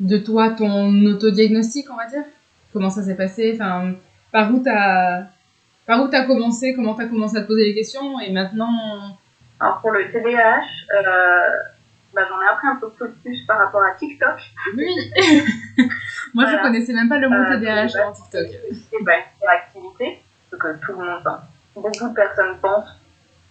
de 0.00 0.18
toi, 0.18 0.50
ton 0.50 1.04
autodiagnostic, 1.06 1.86
on 1.90 1.96
va 1.96 2.06
dire? 2.06 2.24
Comment 2.72 2.90
ça 2.90 3.02
s'est 3.02 3.16
passé? 3.16 3.52
Enfin, 3.54 3.92
Par 4.32 4.50
où 4.52 4.56
où 4.56 6.08
t'as 6.08 6.24
commencé? 6.26 6.74
Comment 6.74 6.94
t'as 6.94 7.06
commencé 7.06 7.36
à 7.36 7.42
te 7.42 7.46
poser 7.46 7.64
les 7.66 7.74
questions? 7.74 8.18
Et 8.20 8.32
maintenant, 8.32 9.16
Alors 9.60 9.80
pour 9.80 9.90
le 9.90 10.10
TDAH, 10.10 10.62
euh, 10.96 11.50
bah, 12.14 12.22
j'en 12.28 12.40
ai 12.42 12.46
appris 12.50 12.66
un 12.68 12.76
peu 12.76 12.90
plus 12.90 13.44
par 13.46 13.58
rapport 13.58 13.82
à 13.82 13.92
TikTok. 13.92 14.38
oui 14.76 14.86
Moi, 16.34 16.44
je 16.46 16.50
Voilà. 16.52 16.58
connaissais 16.62 16.92
même 16.94 17.08
pas 17.08 17.18
le 17.18 17.28
mot 17.28 17.36
Euh, 17.36 17.58
TDAH 17.58 17.98
avant 18.00 18.12
TikTok. 18.12 18.46
C'est 18.90 19.02
bah, 19.04 19.12
une 19.42 19.48
activité, 19.48 20.22
ce 20.50 20.56
que 20.56 20.76
tout 20.84 20.92
le 20.92 20.98
monde, 21.04 21.22
beaucoup 21.76 22.08
de 22.08 22.14
personnes 22.14 22.56
pensent 22.62 22.88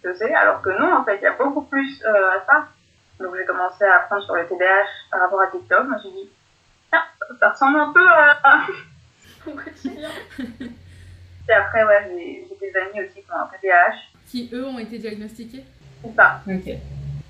que 0.02 0.12
c'est, 0.14 0.34
alors 0.34 0.60
que 0.62 0.70
non, 0.70 0.96
en 0.96 1.04
fait, 1.04 1.18
il 1.20 1.22
y 1.22 1.26
a 1.26 1.36
beaucoup 1.38 1.62
plus 1.62 2.02
euh, 2.04 2.38
à 2.38 2.44
ça. 2.44 2.68
Donc 3.22 3.36
j'ai 3.36 3.44
commencé 3.44 3.84
à 3.84 3.96
apprendre 3.96 4.24
sur 4.24 4.34
le 4.34 4.46
TDAH 4.46 4.86
par 5.10 5.20
rapport 5.20 5.40
à 5.42 5.46
TikTok. 5.48 5.84
Je 5.86 5.90
me 5.94 5.98
suis 5.98 6.10
dit, 6.10 6.30
ah, 6.92 7.04
ça 7.40 7.50
ressemble 7.50 7.78
un 7.80 7.92
peu 7.92 8.06
à 8.08 8.66
mon 9.46 9.56
quotidien. 9.56 10.10
Et 11.48 11.52
après, 11.52 11.84
ouais, 11.84 12.46
j'ai 12.50 12.56
des 12.70 12.76
amis 12.78 13.00
aussi 13.06 13.22
qui 13.22 13.30
ont 13.32 13.36
un 13.36 13.48
TDAH. 13.60 13.94
Qui, 14.28 14.50
eux, 14.52 14.64
ont 14.66 14.78
été 14.78 14.98
diagnostiqués? 14.98 15.64
Ou 16.04 16.10
pas. 16.12 16.40
Ok. 16.46 16.68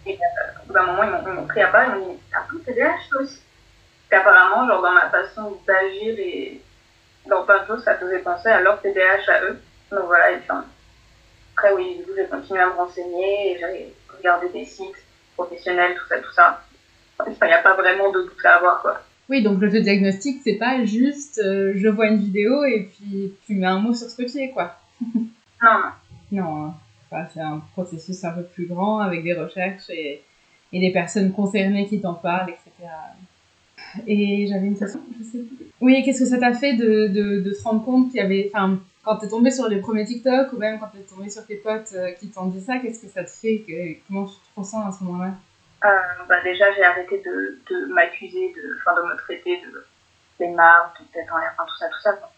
Au 0.06 0.67
bout 0.67 0.73
d'un 0.73 0.87
moment, 0.87 1.03
ils 1.05 1.33
m'ont- 1.33 1.47
pris 1.47 1.62
à 1.62 1.69
part, 1.69 1.85
ils 1.87 1.95
m'ont 2.00 2.12
dit 2.15 2.21
T'as 2.31 2.41
un 2.41 2.59
TDAH 2.65 3.09
toi 3.11 3.23
aussi? 3.23 3.41
Parce 4.11 4.23
qu'apparemment, 4.25 4.67
genre 4.69 4.83
dans 4.83 4.93
ma 4.93 5.09
façon 5.11 5.59
d'agir 5.67 6.15
et 6.19 6.61
dans 7.27 7.45
plein 7.45 7.62
de 7.62 7.67
choses, 7.67 7.85
ça 7.85 7.95
faisait 7.97 8.19
penser 8.19 8.49
à 8.49 8.61
leur 8.61 8.81
TDAH 8.81 9.31
à 9.31 9.43
eux. 9.45 9.61
Donc 9.91 10.05
voilà, 10.06 10.33
et 10.33 10.37
puis, 10.37 10.45
enfin, 10.50 10.65
après, 11.56 11.73
oui, 11.75 11.97
du 11.99 12.05
coup, 12.05 12.11
j'ai 12.17 12.27
continué 12.27 12.61
à 12.61 12.67
me 12.67 12.73
renseigner 12.73 13.53
et 13.53 13.59
j'ai 13.59 13.95
regardé 14.17 14.49
des 14.50 14.65
sites 14.67 15.01
professionnels, 15.34 15.94
tout 15.94 16.08
ça, 16.08 16.19
tout 16.19 16.32
ça. 16.32 16.64
Enfin, 17.19 17.46
il 17.46 17.49
n'y 17.49 17.52
a 17.52 17.62
pas 17.62 17.75
vraiment 17.75 18.11
de 18.11 18.23
doute 18.23 18.44
à 18.44 18.56
avoir, 18.56 18.82
quoi. 18.82 19.00
Oui, 19.29 19.43
donc 19.43 19.61
l'autodiagnostic, 19.61 20.40
c'est 20.43 20.56
pas 20.56 20.84
juste 20.84 21.40
euh, 21.44 21.73
je 21.76 21.88
vois 21.88 22.08
une 22.08 22.19
vidéo 22.19 22.64
et 22.64 22.90
puis 22.93 23.32
tu 23.46 23.55
mets 23.55 23.67
un 23.67 23.79
mot 23.79 23.94
sur 23.94 24.08
ce 24.11 24.17
que 24.17 24.31
tu 24.31 24.38
es, 24.38 24.50
quoi. 24.50 24.76
Non, 25.00 25.20
non. 25.62 25.90
Non, 26.32 26.64
hein. 26.64 26.75
Enfin, 27.11 27.26
c'est 27.32 27.40
un 27.40 27.62
processus 27.73 28.25
un 28.25 28.32
peu 28.32 28.43
plus 28.43 28.67
grand 28.67 29.00
avec 29.00 29.23
des 29.23 29.34
recherches 29.34 29.88
et, 29.90 30.23
et 30.73 30.81
des 30.81 30.90
personnes 30.90 31.32
concernées 31.32 31.87
qui 31.87 32.00
t'en 32.00 32.14
parlent, 32.14 32.50
etc. 32.50 32.90
Et 34.06 34.46
j'avais 34.49 34.67
une 34.67 34.78
question, 34.78 35.00
je 35.19 35.25
sais 35.25 35.38
plus. 35.38 35.67
Oui, 35.81 36.02
qu'est-ce 36.05 36.20
que 36.20 36.26
ça 36.26 36.38
t'a 36.38 36.55
fait 36.55 36.75
de, 36.75 37.08
de, 37.08 37.40
de 37.40 37.50
te 37.52 37.62
rendre 37.62 37.85
compte 37.85 38.11
qu'il 38.11 38.17
y 38.17 38.23
avait. 38.23 38.50
Enfin, 38.52 38.78
quand 39.04 39.16
t'es 39.16 39.28
tombé 39.28 39.50
sur 39.50 39.69
les 39.69 39.81
premiers 39.81 40.04
TikTok 40.04 40.52
ou 40.52 40.58
même 40.58 40.78
quand 40.78 40.88
t'es 40.88 41.02
tombé 41.02 41.28
sur 41.28 41.44
tes 41.46 41.56
potes 41.56 41.93
euh, 41.94 42.12
qui 42.12 42.31
t'ont 42.31 42.46
dit 42.46 42.60
ça, 42.60 42.78
qu'est-ce 42.78 43.02
que 43.02 43.08
ça 43.08 43.25
te 43.25 43.31
fait 43.31 43.64
que, 43.66 44.06
Comment 44.06 44.26
tu 44.26 44.34
te 44.37 44.60
ressens 44.60 44.87
à 44.87 44.93
ce 44.93 45.02
moment-là? 45.04 45.32
Euh, 45.84 46.25
bah, 46.28 46.40
déjà, 46.43 46.72
j'ai 46.72 46.84
arrêté 46.84 47.20
de, 47.25 47.58
de 47.69 47.87
m'accuser, 47.93 48.52
de, 48.52 48.78
enfin, 48.78 48.94
de 49.00 49.06
me 49.08 49.16
traiter 49.16 49.60
de 49.60 49.84
flemmard, 50.37 50.94
de 51.00 51.04
tête 51.12 51.31
en 51.32 51.38
l'air, 51.38 51.52
enfin, 51.54 51.64
tout 51.69 51.76
ça, 51.76 51.88
tout 51.88 52.00
ça. 52.00 52.12
quoi. 52.12 52.31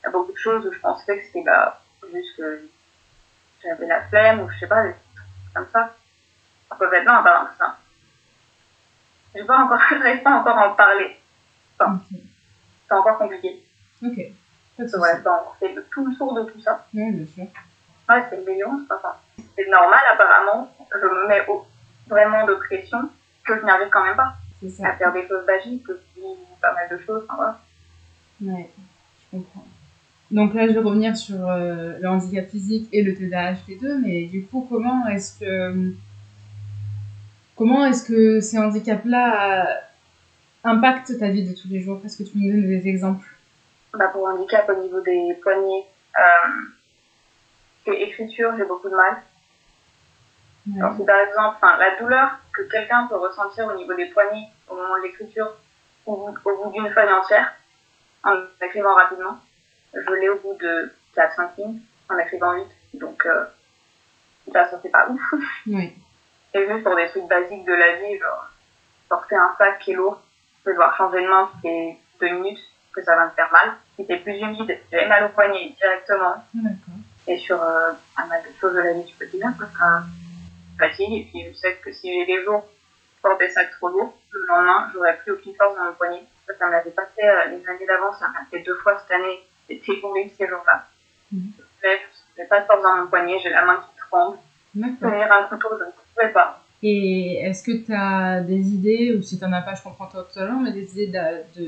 Il 0.00 0.06
y 0.06 0.08
a 0.08 0.10
beaucoup 0.12 0.32
de 0.32 0.38
choses 0.38 0.66
où 0.66 0.72
je 0.72 0.78
pensais 0.78 1.18
que 1.18 1.26
c'était 1.26 1.42
bah, 1.42 1.82
juste 2.12 2.36
que 2.36 2.66
j'avais 3.62 3.86
la 3.86 4.02
flemme 4.08 4.40
ou 4.40 4.50
je 4.50 4.58
sais 4.60 4.66
pas, 4.66 4.84
des 4.84 4.90
trucs 4.92 5.54
comme 5.54 5.66
ça. 5.72 5.94
En 6.70 6.76
fait, 6.76 6.86
maintenant, 6.86 7.20
de 7.22 7.48
ça, 7.58 7.78
je 9.34 9.42
pas 9.42 9.58
encore, 9.58 9.80
j'arrive 9.90 10.22
pas 10.22 10.30
encore 10.40 10.58
à 10.58 10.70
en 10.70 10.74
parler. 10.74 11.16
Enfin, 11.78 12.00
Ok. 12.10 12.18
c'est 12.88 12.94
encore 12.94 13.18
compliqué. 13.18 13.62
Ok. 14.02 14.18
C'est 14.78 14.90
fait 14.90 15.74
le 15.74 15.84
tout 15.90 16.06
le 16.06 16.14
tour 16.16 16.34
de 16.34 16.42
tout 16.50 16.60
ça. 16.60 16.86
Ouais, 16.94 17.10
bien 17.10 17.26
sûr. 17.34 17.44
Ouais, 18.08 18.22
c'est 18.30 18.46
mignon, 18.46 18.78
c'est 18.80 18.88
pas 18.88 19.00
ça. 19.02 19.20
C'est 19.56 19.68
normal, 19.70 20.00
apparemment. 20.12 20.70
Je 20.92 21.06
me 21.06 21.28
mets 21.28 21.46
au- 21.48 21.66
vraiment 22.08 22.44
de 22.46 22.54
pression 22.54 23.08
que 23.44 23.58
je 23.58 23.64
n'arrive 23.64 23.88
quand 23.90 24.04
même 24.04 24.16
pas. 24.16 24.34
C'est 24.60 24.84
à 24.84 24.90
ça. 24.90 24.96
faire 24.96 25.12
des 25.12 25.26
choses 25.26 25.44
basiques, 25.46 25.82
que 25.84 25.92
je 25.94 26.20
dis 26.20 26.26
pas 26.60 26.72
mal 26.74 26.88
de 26.90 26.98
choses. 27.04 27.24
Enfin, 27.28 27.36
voilà. 27.36 27.60
Ouais, 28.42 28.70
je 29.32 29.38
comprends. 29.38 29.64
Donc 30.30 30.54
là, 30.54 30.66
je 30.66 30.72
vais 30.72 30.80
revenir 30.80 31.16
sur 31.16 31.48
euh, 31.48 31.98
le 32.00 32.08
handicap 32.08 32.48
physique 32.48 32.88
et 32.92 33.02
le 33.02 33.14
TDAH, 33.14 33.56
les 33.68 33.76
deux, 33.76 33.98
mais 33.98 34.24
du 34.24 34.44
coup, 34.44 34.66
comment 34.68 35.06
est-ce 35.08 35.38
que 35.38 35.92
comment 37.56 37.86
est-ce 37.86 38.04
que 38.04 38.40
ces 38.40 38.58
handicaps-là 38.58 39.62
euh, 39.62 39.74
impactent 40.64 41.18
ta 41.18 41.28
vie 41.28 41.48
de 41.48 41.54
tous 41.54 41.68
les 41.68 41.80
jours? 41.80 42.00
Est-ce 42.04 42.18
que 42.18 42.22
tu 42.24 42.32
peux 42.32 42.38
me 42.40 42.50
donner 42.50 42.66
des 42.80 42.88
exemples 42.88 43.26
Bah, 43.96 44.08
pour 44.08 44.26
handicap 44.26 44.68
au 44.68 44.74
niveau 44.74 45.00
des 45.00 45.38
poignets, 45.42 45.86
euh, 46.18 47.92
et 47.92 48.08
écriture, 48.08 48.52
j'ai 48.56 48.64
beaucoup 48.64 48.88
de 48.88 48.96
mal. 48.96 49.22
Alors, 50.76 50.96
si 50.96 51.04
par 51.04 51.20
exemple, 51.20 51.58
la 51.62 51.96
douleur 51.96 52.38
que 52.52 52.62
quelqu'un 52.62 53.06
peut 53.06 53.16
ressentir 53.16 53.66
au 53.66 53.74
niveau 53.74 53.94
des 53.94 54.06
poignets 54.06 54.48
au 54.68 54.74
moment 54.74 54.96
de 54.98 55.02
l'écriture, 55.02 55.54
au 56.04 56.16
bout, 56.16 56.36
au 56.44 56.64
bout 56.64 56.70
d'une 56.72 56.90
feuille 56.90 57.12
entière, 57.12 57.54
en 58.24 58.34
écrivant 58.60 58.94
rapidement, 58.94 59.38
je 59.94 60.12
l'ai 60.14 60.28
au 60.28 60.40
bout 60.40 60.54
de 60.54 60.92
4-5 61.16 61.50
lignes, 61.58 61.80
en 62.10 62.18
écrivant 62.18 62.54
vite. 62.54 62.72
Donc, 62.94 63.24
euh, 63.26 63.44
là, 64.52 64.68
ça 64.68 64.78
c'est 64.82 64.90
pas 64.90 65.08
ouf. 65.08 65.20
Oui. 65.66 65.94
Et 66.54 66.68
juste 66.68 66.82
pour 66.82 66.96
des 66.96 67.08
trucs 67.08 67.28
basiques 67.28 67.64
de 67.64 67.74
la 67.74 67.96
vie, 67.96 68.18
genre 68.18 68.48
porter 69.08 69.36
un 69.36 69.54
sac 69.58 69.78
qui 69.80 69.92
est 69.92 69.94
lourd, 69.94 70.20
je 70.60 70.70
vais 70.70 70.72
devoir 70.72 70.96
changer 70.96 71.22
de 71.22 71.28
main 71.28 71.48
toutes 71.52 71.64
les 71.64 72.00
deux 72.20 72.30
minutes, 72.30 72.58
que 72.92 73.02
ça 73.02 73.14
va 73.14 73.26
me 73.26 73.30
faire 73.30 73.52
mal. 73.52 73.76
C'est 73.96 74.16
plus 74.18 74.38
humide, 74.38 74.78
j'ai 74.92 75.06
mal 75.06 75.24
au 75.24 75.28
poignet 75.30 75.74
directement. 75.78 76.44
Et 77.26 77.38
sur 77.38 77.60
euh, 77.60 77.92
pas 78.16 78.26
mal 78.26 78.40
de 78.42 78.48
choses 78.60 78.74
de 78.74 78.80
la 78.80 78.92
vie 78.92 79.04
du 79.04 79.14
quotidien, 79.14 79.52
quoi, 79.58 79.66
ça 79.78 80.02
fatigue. 80.78 81.12
Et 81.12 81.28
puis 81.30 81.46
je 81.48 81.54
sais 81.54 81.74
que 81.76 81.92
si 81.92 82.12
j'ai 82.12 82.26
des 82.26 82.44
jours 82.44 82.66
des 83.34 83.48
sacs 83.48 83.72
trop 83.72 83.88
lourds, 83.88 84.14
le 84.30 84.46
lendemain, 84.46 84.90
j'aurai 84.92 85.16
plus 85.24 85.32
aucune 85.32 85.54
force 85.54 85.76
dans 85.76 85.84
mon 85.84 85.92
poignet. 85.94 86.22
Ça, 86.46 86.54
ça 86.58 86.66
me 86.66 86.72
l'avait 86.72 86.90
pas 86.90 87.06
fait 87.16 87.26
euh, 87.26 87.46
les 87.46 87.68
années 87.68 87.86
d'avant, 87.86 88.12
ça 88.12 88.28
m'a 88.28 88.46
fait 88.50 88.62
deux 88.62 88.76
fois 88.76 88.96
cette 89.00 89.18
année. 89.18 89.40
C'était 89.66 90.00
horrible 90.02 90.30
ces 90.38 90.46
jours-là. 90.46 90.84
Mhm. 91.32 91.52
Je 91.82 91.88
j'ai 92.36 92.44
pas 92.44 92.60
de 92.60 92.66
force 92.66 92.82
dans 92.82 92.96
mon 92.96 93.06
poignet, 93.08 93.38
j'ai 93.42 93.50
la 93.50 93.64
main 93.64 93.76
qui 93.76 93.98
tremble. 93.98 94.38
Tenir 94.74 95.32
un 95.32 95.44
couteau, 95.44 95.70
je 95.78 95.84
ne 95.84 95.90
pouvais 95.90 96.32
pas. 96.32 96.62
Et 96.82 97.36
est-ce 97.36 97.64
que 97.64 97.84
tu 97.84 97.92
as 97.94 98.40
des 98.42 98.68
idées, 98.68 99.16
ou 99.16 99.22
si 99.22 99.38
tu 99.38 99.44
n'en 99.44 99.52
as 99.54 99.62
pas, 99.62 99.74
je 99.74 99.82
comprends 99.82 100.06
toi 100.06 100.26
tout 100.30 100.38
à 100.38 100.44
l'heure, 100.44 100.60
mais 100.60 100.72
des 100.72 101.02
idées 101.02 101.18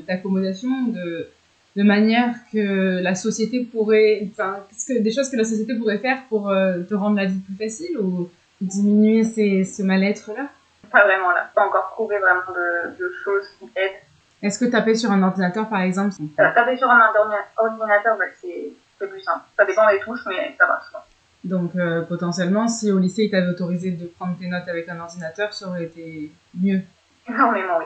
d'accommodation, 0.06 0.68
de, 0.88 1.30
de 1.78 1.84
manière 1.84 2.34
que 2.52 3.00
la 3.00 3.14
société 3.14 3.64
pourrait, 3.64 4.28
enfin, 4.32 4.66
que, 4.88 4.98
des 4.98 5.12
choses 5.12 5.30
que 5.30 5.36
la 5.36 5.44
société 5.44 5.76
pourrait 5.76 5.98
faire 5.98 6.24
pour 6.28 6.50
euh, 6.50 6.80
te 6.82 6.92
rendre 6.92 7.14
la 7.14 7.26
vie 7.26 7.38
plus 7.38 7.54
facile 7.54 7.96
ou 8.00 8.28
diminuer 8.60 9.22
ces, 9.22 9.62
ce 9.62 9.84
mal-être-là? 9.84 10.48
Pas 10.90 11.04
vraiment 11.04 11.30
là, 11.30 11.48
pas 11.54 11.64
encore 11.64 11.90
trouvé 11.92 12.18
vraiment 12.18 12.50
de, 12.52 12.98
de 12.98 13.12
choses 13.22 13.46
qui 13.60 13.66
aident. 13.76 14.02
Est-ce 14.42 14.58
que 14.58 14.64
taper 14.64 14.96
sur 14.96 15.12
un 15.12 15.22
ordinateur 15.22 15.68
par 15.68 15.82
exemple 15.82 16.16
euh, 16.20 16.52
Taper 16.52 16.76
sur 16.76 16.90
un 16.90 17.12
ordinateur, 17.56 18.18
bah, 18.18 18.24
c'est 18.40 19.06
plus 19.06 19.20
simple. 19.20 19.44
Ça 19.56 19.64
dépend 19.64 19.88
des 19.88 20.00
touches, 20.00 20.26
mais 20.26 20.56
ça 20.58 20.66
va 20.66 20.80
souvent. 20.84 21.04
Donc 21.44 21.76
euh, 21.76 22.02
potentiellement, 22.02 22.66
si 22.66 22.90
au 22.90 22.98
lycée 22.98 23.26
il 23.26 23.30
t'avait 23.30 23.50
autorisé 23.50 23.92
de 23.92 24.06
prendre 24.06 24.36
tes 24.36 24.48
notes 24.48 24.66
avec 24.66 24.88
un 24.88 24.98
ordinateur, 24.98 25.52
ça 25.52 25.68
aurait 25.68 25.84
été 25.84 26.32
mieux. 26.60 26.80
Énormément, 27.28 27.78
oui. 27.78 27.84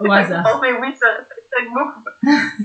Au 0.00 0.10
hasard. 0.10 0.60
mais 0.62 0.72
oui, 0.72 0.94
ça, 0.98 1.06
ça 1.50 1.62
aide 1.62 1.72
beaucoup. 1.72 2.02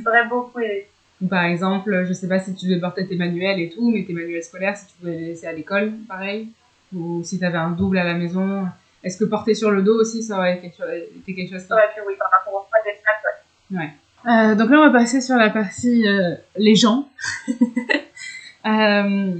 Ça 0.04 0.10
aurait 0.10 0.28
beaucoup 0.28 0.60
aidé. 0.60 0.88
Par 1.30 1.44
exemple, 1.46 2.06
je 2.08 2.14
sais 2.14 2.28
pas 2.28 2.40
si 2.40 2.54
tu 2.54 2.68
devais 2.68 2.80
porter 2.80 3.08
tes 3.08 3.16
manuels 3.16 3.60
et 3.60 3.70
tout, 3.70 3.90
mais 3.90 4.04
tes 4.04 4.14
manuels 4.14 4.44
scolaires, 4.44 4.76
si 4.76 4.88
tu 4.88 4.94
pouvais 5.00 5.14
les 5.14 5.26
laisser 5.28 5.48
à 5.48 5.54
l'école, 5.54 5.94
pareil. 6.08 6.50
Ou 6.94 7.24
si 7.24 7.40
tu 7.40 7.46
avais 7.46 7.58
un 7.58 7.72
double 7.72 7.98
à 7.98 8.04
la 8.04 8.14
maison. 8.14 8.68
Est-ce 9.04 9.18
que 9.18 9.26
porter 9.26 9.54
sur 9.54 9.72
le 9.72 9.82
dos 9.82 10.00
aussi, 10.00 10.24
ça 10.24 10.38
aurait 10.38 10.58
été 10.58 11.36
quelque 11.36 11.52
chose 11.52 11.62
qui... 11.62 11.68
Ça 11.68 11.76
aurait 11.76 11.94
pu, 11.96 12.02
oui, 12.08 12.16
par 12.18 12.30
rapport 12.32 12.54
aux 12.54 12.68
poids 12.70 12.80
des 12.84 13.76
ouais. 13.76 13.82
ouais. 13.82 13.92
Euh, 14.28 14.56
donc 14.56 14.72
là, 14.72 14.80
on 14.80 14.92
va 14.92 15.00
passer 15.00 15.22
sur 15.22 15.36
la 15.36 15.50
partie 15.50 16.08
euh, 16.08 16.36
les 16.58 16.76
gens. 16.76 17.08
euh, 18.66 19.36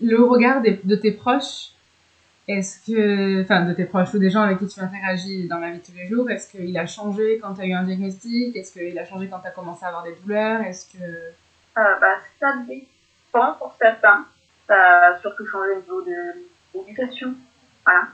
le 0.00 0.24
regard 0.24 0.62
de 0.62 0.94
tes 0.96 1.12
proches, 1.12 1.72
est-ce 2.58 2.84
que, 2.84 3.42
enfin, 3.42 3.64
de 3.64 3.72
tes 3.72 3.84
proches 3.84 4.12
ou 4.14 4.18
des 4.18 4.30
gens 4.30 4.42
avec 4.42 4.58
qui 4.58 4.66
tu 4.66 4.80
interagis 4.80 5.46
dans 5.48 5.58
la 5.58 5.70
vie 5.70 5.78
de 5.78 5.84
tous 5.84 5.94
les 5.96 6.08
jours, 6.08 6.28
est-ce 6.30 6.50
qu'il 6.50 6.76
a 6.76 6.86
changé 6.86 7.38
quand 7.40 7.54
tu 7.54 7.60
as 7.62 7.66
eu 7.66 7.72
un 7.72 7.84
diagnostic? 7.84 8.56
Est-ce 8.56 8.72
qu'il 8.72 8.98
a 8.98 9.04
changé 9.04 9.28
quand 9.28 9.40
tu 9.40 9.46
as 9.46 9.52
commencé 9.52 9.84
à 9.84 9.88
avoir 9.88 10.02
des 10.02 10.14
douleurs? 10.14 10.60
Est-ce 10.62 10.92
que... 10.92 11.02
Euh, 11.02 11.98
bah, 12.00 12.16
ça 12.38 12.54
dépend 12.66 13.54
pour 13.54 13.74
certains. 13.80 14.26
Ça 14.66 15.06
a 15.06 15.18
surtout 15.18 15.46
changé 15.46 15.70
au 15.72 15.80
niveau 15.80 16.02
de 16.02 16.16
l'éducation. 16.74 17.34
Voilà. 17.84 18.08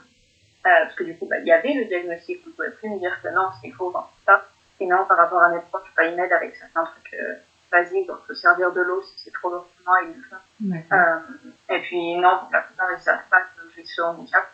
Euh, 0.67 0.83
parce 0.83 0.95
que 0.95 1.03
du 1.03 1.15
coup, 1.17 1.27
bah, 1.27 1.39
il 1.39 1.47
y 1.47 1.51
avait 1.51 1.73
le 1.73 1.85
diagnostic, 1.85 2.41
on 2.45 2.49
ne 2.49 2.53
pouvait 2.55 2.71
plus 2.71 2.89
me 2.89 2.99
dire 2.99 3.17
que 3.23 3.29
non, 3.29 3.49
c'est 3.61 3.71
faux, 3.71 3.93
ça. 4.25 4.45
Sinon, 4.77 5.05
par 5.07 5.17
rapport 5.17 5.41
à 5.41 5.49
mes 5.49 5.61
proches, 5.71 5.91
pas, 5.95 6.05
ils 6.05 6.15
m'aident 6.15 6.33
avec 6.33 6.55
certains 6.55 6.83
trucs 6.85 7.13
euh, 7.13 7.35
basiques, 7.71 8.07
donc 8.07 8.19
se 8.27 8.35
servir 8.35 8.71
de 8.71 8.81
l'eau 8.81 9.01
si 9.01 9.13
c'est 9.23 9.33
trop 9.33 9.49
lourd 9.49 9.65
pour 9.65 9.85
moi, 9.85 9.97
ils 10.03 10.15
le 10.15 10.23
font. 10.23 10.95
Euh, 10.95 11.75
et 11.75 11.81
puis, 11.81 12.15
non, 12.15 12.39
pour 12.41 12.49
la 12.51 12.61
plupart, 12.61 12.87
ils 12.91 12.97
ne 12.97 13.01
savent 13.01 13.27
pas 13.31 13.41
ce 13.85 14.01
handicap. 14.01 14.51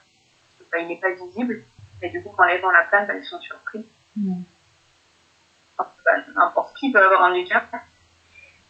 Bah, 0.72 0.80
il 0.80 0.88
n'est 0.88 1.00
pas 1.00 1.12
visible. 1.12 1.64
Et 2.02 2.10
du 2.10 2.22
coup, 2.22 2.34
quand 2.36 2.46
les 2.46 2.60
gens 2.60 2.72
l'apprennent, 2.72 3.08
bah, 3.08 3.16
ils 3.16 3.26
sont 3.26 3.40
surpris. 3.40 3.86
Mmh. 4.16 4.42
N'importe 6.36 6.76
qui 6.78 6.92
peut 6.92 7.04
avoir 7.04 7.24
un 7.24 7.32
handicap. 7.32 7.66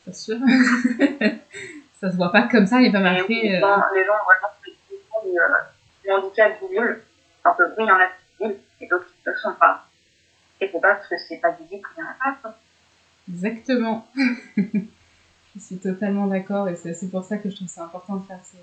C'est 0.05 0.15
sûr. 0.15 0.38
ça 2.00 2.12
se 2.12 2.15
voit 2.15 2.31
pas 2.31 2.43
comme 2.43 2.65
ça, 2.65 2.79
il 2.79 2.83
n'est 2.83 2.91
pas 2.91 3.00
marqué. 3.00 3.25
Oui, 3.27 3.41
les, 3.43 3.60
gens, 3.60 3.81
les 3.93 4.05
gens 4.05 4.13
vraiment 4.25 5.24
du, 5.24 5.39
euh, 5.39 5.43
du 6.03 6.12
handicap 6.12 6.60
visible. 6.62 7.03
Alors 7.43 7.57
que 7.57 7.63
oui, 7.63 7.83
il 7.83 7.88
y 7.88 7.91
en 7.91 7.95
a 7.95 8.07
qui 8.07 8.43
visibles 8.43 8.60
et 8.81 8.88
d'autres 8.88 9.07
qui 9.07 9.13
ne 9.25 9.31
le 9.31 9.38
sont 9.38 9.53
pas 9.53 9.86
et 10.63 10.69
c'est 10.72 10.79
pas 10.79 10.95
parce 10.95 11.07
que 11.07 11.15
c'est 11.27 11.38
pas 11.38 11.51
visible 11.51 11.81
qu'il 11.93 12.03
y 12.03 12.07
en 12.07 12.31
a 12.31 12.36
pas. 12.41 12.57
Exactement. 13.29 14.07
je 15.55 15.62
suis 15.62 15.77
totalement 15.77 16.27
d'accord 16.27 16.67
et 16.67 16.75
c'est 16.75 17.10
pour 17.10 17.24
ça 17.24 17.38
que 17.38 17.50
je 17.50 17.55
trouve 17.55 17.67
ça 17.67 17.83
important 17.83 18.17
de 18.17 18.25
faire 18.25 18.39
ces, 18.43 18.57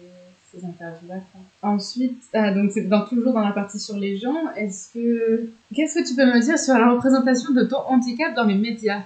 ces 0.52 0.64
interviews-là. 0.64 1.16
Ensuite, 1.62 2.22
ah, 2.34 2.52
donc 2.52 2.70
c'est 2.72 2.88
dans, 2.88 3.06
toujours 3.06 3.32
dans 3.32 3.44
la 3.44 3.52
partie 3.52 3.78
sur 3.78 3.96
les 3.96 4.16
gens, 4.16 4.52
est-ce 4.56 4.92
que 4.92 5.50
qu'est-ce 5.74 6.00
que 6.00 6.08
tu 6.08 6.14
peux 6.14 6.26
me 6.26 6.40
dire 6.40 6.58
sur 6.58 6.74
la 6.74 6.90
représentation 6.90 7.52
de 7.52 7.62
ton 7.62 7.78
handicap 7.86 8.34
dans 8.34 8.44
les 8.44 8.56
médias? 8.56 9.02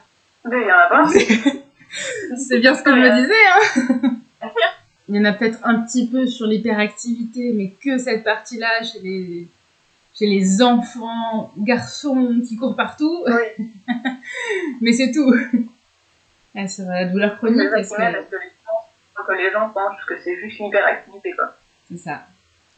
Il 0.46 0.52
y 0.52 0.56
en 0.56 0.76
a 0.76 0.88
pas. 0.88 1.08
c'est 2.36 2.58
bien 2.60 2.74
ce 2.74 2.82
que 2.82 2.90
je 2.90 2.96
me 2.96 3.22
disais. 3.22 4.00
Hein 4.42 4.50
il 5.08 5.16
y 5.16 5.18
en 5.18 5.24
a 5.24 5.32
peut-être 5.32 5.58
un 5.64 5.80
petit 5.80 6.06
peu 6.06 6.26
sur 6.26 6.46
l'hyperactivité, 6.46 7.52
mais 7.52 7.70
que 7.82 7.98
cette 7.98 8.24
partie-là 8.24 8.82
chez 8.82 9.00
les 9.00 9.46
j'ai 10.18 10.26
les 10.26 10.62
enfants, 10.62 11.52
garçons 11.58 12.40
qui 12.46 12.56
courent 12.56 12.76
partout. 12.76 13.24
Oui. 13.26 13.66
Mais 14.80 14.92
c'est 14.92 15.10
tout. 15.10 15.34
Ah, 16.56 16.68
sur 16.68 16.84
la 16.84 17.06
douleur 17.06 17.36
chronique. 17.38 17.60
C'est 17.82 17.96
que... 17.96 19.26
que 19.26 19.32
les 19.32 19.50
gens 19.50 19.70
pensent 19.70 20.04
que 20.06 20.14
c'est 20.22 20.36
juste 20.36 20.58
une 20.58 20.66
hyperactivité, 20.66 21.32
quoi. 21.32 21.56
C'est 21.90 21.98
ça. 21.98 22.22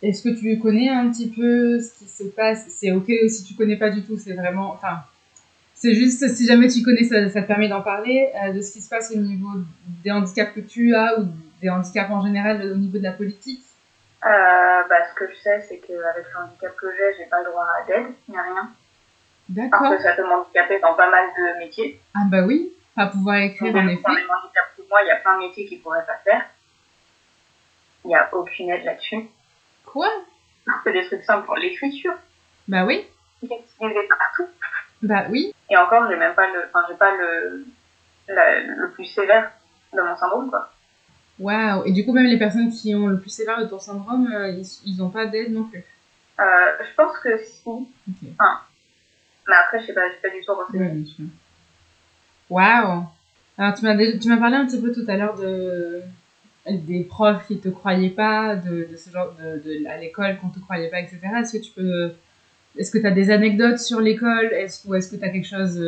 Est-ce 0.02 0.22
que 0.22 0.38
tu 0.38 0.58
connais 0.58 0.88
un 0.88 1.10
petit 1.10 1.28
peu 1.28 1.80
ce 1.80 1.98
qui 1.98 2.04
se 2.04 2.24
passe? 2.24 2.66
C'est 2.68 2.92
ok 2.92 3.06
si 3.28 3.44
tu 3.44 3.54
connais 3.54 3.76
pas 3.76 3.90
du 3.90 4.02
tout, 4.02 4.18
c'est 4.18 4.34
vraiment. 4.34 4.72
Enfin, 4.72 5.00
c'est 5.74 5.94
juste 5.94 6.26
si 6.28 6.46
jamais 6.46 6.68
tu 6.68 6.82
connais, 6.82 7.04
ça, 7.04 7.28
ça 7.28 7.42
te 7.42 7.46
permet 7.46 7.68
d'en 7.68 7.82
parler 7.82 8.30
euh, 8.34 8.52
de 8.52 8.60
ce 8.60 8.72
qui 8.72 8.80
se 8.80 8.88
passe 8.88 9.10
au 9.14 9.18
niveau 9.18 9.48
des 10.04 10.10
handicaps 10.10 10.54
que 10.54 10.60
tu 10.60 10.94
as 10.94 11.18
ou 11.18 11.26
des 11.60 11.70
handicaps 11.70 12.10
en 12.10 12.24
général 12.24 12.72
au 12.72 12.76
niveau 12.76 12.98
de 12.98 13.02
la 13.02 13.12
politique? 13.12 13.62
Euh, 14.24 14.28
bah, 14.88 14.96
ce 15.08 15.14
que 15.14 15.30
je 15.30 15.36
sais, 15.36 15.60
c'est 15.68 15.78
qu'avec 15.78 16.24
le 16.34 16.42
handicap 16.42 16.76
que 16.76 16.86
j'ai, 16.90 17.18
j'ai 17.18 17.28
pas 17.28 17.38
le 17.42 17.50
droit 17.50 17.66
d'aide, 17.86 18.06
ni 18.28 18.36
rien. 18.36 18.70
D'accord. 19.48 19.80
Parce 19.80 19.96
que 19.96 20.02
ça 20.02 20.12
peut 20.14 20.26
m'handicaper 20.26 20.80
dans 20.80 20.94
pas 20.94 21.10
mal 21.10 21.24
de 21.36 21.58
métiers. 21.58 22.00
Ah 22.14 22.26
bah 22.26 22.42
oui, 22.44 22.72
pas 22.96 23.06
pouvoir 23.06 23.36
écrire 23.36 23.74
en 23.76 23.88
effet. 23.88 24.02
Moi, 24.88 25.02
il 25.02 25.08
y 25.08 25.10
a 25.10 25.16
plein 25.16 25.34
de 25.34 25.46
métiers 25.46 25.66
qu'ils 25.66 25.80
pourraient 25.80 26.06
pas 26.06 26.18
faire. 26.24 26.42
Il 28.04 28.08
n'y 28.08 28.14
a 28.14 28.28
aucune 28.32 28.70
aide 28.70 28.84
là-dessus. 28.84 29.28
Quoi? 29.84 30.08
C'est 30.82 30.92
des 30.92 31.04
trucs 31.06 31.24
simples 31.24 31.44
pour 31.44 31.56
l'écriture. 31.56 32.14
Bah 32.66 32.84
oui. 32.84 33.06
Il 33.42 33.48
y 33.50 33.54
a 33.54 34.16
partout. 34.16 34.48
Bah 35.02 35.26
oui. 35.30 35.52
Et 35.70 35.76
encore, 35.76 36.08
j'ai 36.08 36.16
même 36.16 36.34
pas 36.34 36.46
le, 36.46 36.64
enfin, 36.68 36.86
j'ai 36.88 36.96
pas 36.96 37.14
le, 37.16 37.66
le 38.28 38.90
plus 38.92 39.04
sévère 39.04 39.50
de 39.92 40.00
mon 40.00 40.16
syndrome, 40.16 40.50
quoi. 40.50 40.70
Waouh 41.38 41.84
Et 41.84 41.92
du 41.92 42.04
coup, 42.04 42.12
même 42.12 42.26
les 42.26 42.38
personnes 42.38 42.70
qui 42.70 42.94
ont 42.94 43.08
le 43.08 43.20
plus 43.20 43.30
sévère 43.30 43.58
de 43.58 43.66
ton 43.66 43.78
syndrome, 43.78 44.32
euh, 44.32 44.62
ils 44.84 44.96
n'ont 44.96 45.10
pas 45.10 45.26
d'aide 45.26 45.52
non 45.52 45.64
plus 45.64 45.84
euh, 46.40 46.44
Je 46.80 46.94
pense 46.96 47.18
que 47.18 47.36
si. 47.38 47.62
Enfin, 47.68 48.60
mais 49.46 49.54
après, 49.54 49.80
je 49.80 49.86
sais 49.86 49.92
pas, 49.92 50.08
je 50.08 50.14
sais 50.14 50.20
pas 50.22 50.34
du 50.34 50.44
tout 50.44 50.54
renseigné. 50.54 51.04
Waouh 52.50 53.04
Alors, 53.58 53.74
tu 53.74 53.84
m'as, 53.84 53.96
tu 53.96 54.28
m'as 54.28 54.36
parlé 54.36 54.56
un 54.56 54.66
petit 54.66 54.80
peu 54.80 54.92
tout 54.92 55.04
à 55.08 55.16
l'heure 55.16 55.34
de 55.36 56.02
des 56.68 57.04
profs 57.04 57.46
qui 57.46 57.60
te 57.60 57.68
croyaient 57.68 58.10
pas, 58.10 58.56
de, 58.56 58.88
de 58.90 58.96
ce 58.96 59.08
genre 59.10 59.32
de, 59.38 59.58
de 59.58 59.86
à 59.88 59.96
l'école 59.98 60.36
qu'on 60.38 60.48
te 60.48 60.58
croyait 60.58 60.88
pas, 60.90 60.98
etc. 60.98 61.20
Est-ce 61.40 61.56
que 61.56 61.62
tu 61.62 61.70
peux, 61.70 62.12
est-ce 62.76 62.90
que 62.90 62.98
tu 62.98 63.06
as 63.06 63.12
des 63.12 63.30
anecdotes 63.30 63.78
sur 63.78 64.00
l'école, 64.00 64.52
est-ce, 64.52 64.86
ou 64.86 64.94
est-ce 64.96 65.12
que 65.12 65.16
tu 65.16 65.24
as 65.24 65.28
quelque 65.28 65.46
chose 65.46 65.80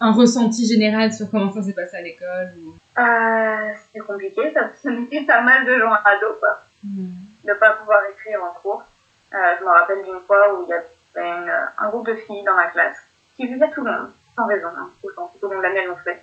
un 0.00 0.12
ressenti 0.12 0.66
général 0.66 1.12
sur 1.12 1.30
comment 1.30 1.50
ça 1.52 1.62
s'est 1.62 1.72
passé 1.72 1.96
à 1.96 2.02
l'école 2.02 2.52
ou... 2.58 2.76
euh, 3.00 3.72
C'était 3.86 4.04
compliqué, 4.06 4.52
ça, 4.52 4.70
ça 4.82 4.90
mettait 4.90 5.24
pas 5.24 5.40
mal 5.42 5.66
de 5.66 5.78
gens 5.78 5.92
à 5.92 6.18
dos, 6.20 6.36
quoi. 6.38 6.62
Mm. 6.84 7.08
De 7.46 7.52
pas 7.54 7.72
pouvoir 7.72 8.00
écrire 8.12 8.40
en 8.42 8.52
cours. 8.60 8.84
Euh, 9.32 9.36
je 9.58 9.64
me 9.64 9.70
rappelle 9.70 10.04
d'une 10.04 10.20
fois 10.26 10.54
où 10.54 10.64
il 10.64 10.68
y 10.68 10.72
avait 10.74 10.86
une, 11.16 11.50
un 11.78 11.88
groupe 11.88 12.06
de 12.06 12.14
filles 12.14 12.44
dans 12.44 12.54
ma 12.54 12.66
classe 12.66 12.96
qui 13.36 13.46
vivaient 13.46 13.70
tout 13.74 13.84
le 13.84 13.90
monde, 13.90 14.10
sans 14.36 14.46
raison, 14.46 14.68
hein, 14.76 14.90
tout 15.00 15.08
le 15.08 15.14
temps, 15.14 15.32
tout 15.38 15.46
au 15.46 15.50
long 15.50 15.58
de 15.58 15.62
l'année 15.62 15.80
elles 15.80 15.88
l'ont 15.88 15.96
fait, 15.96 16.22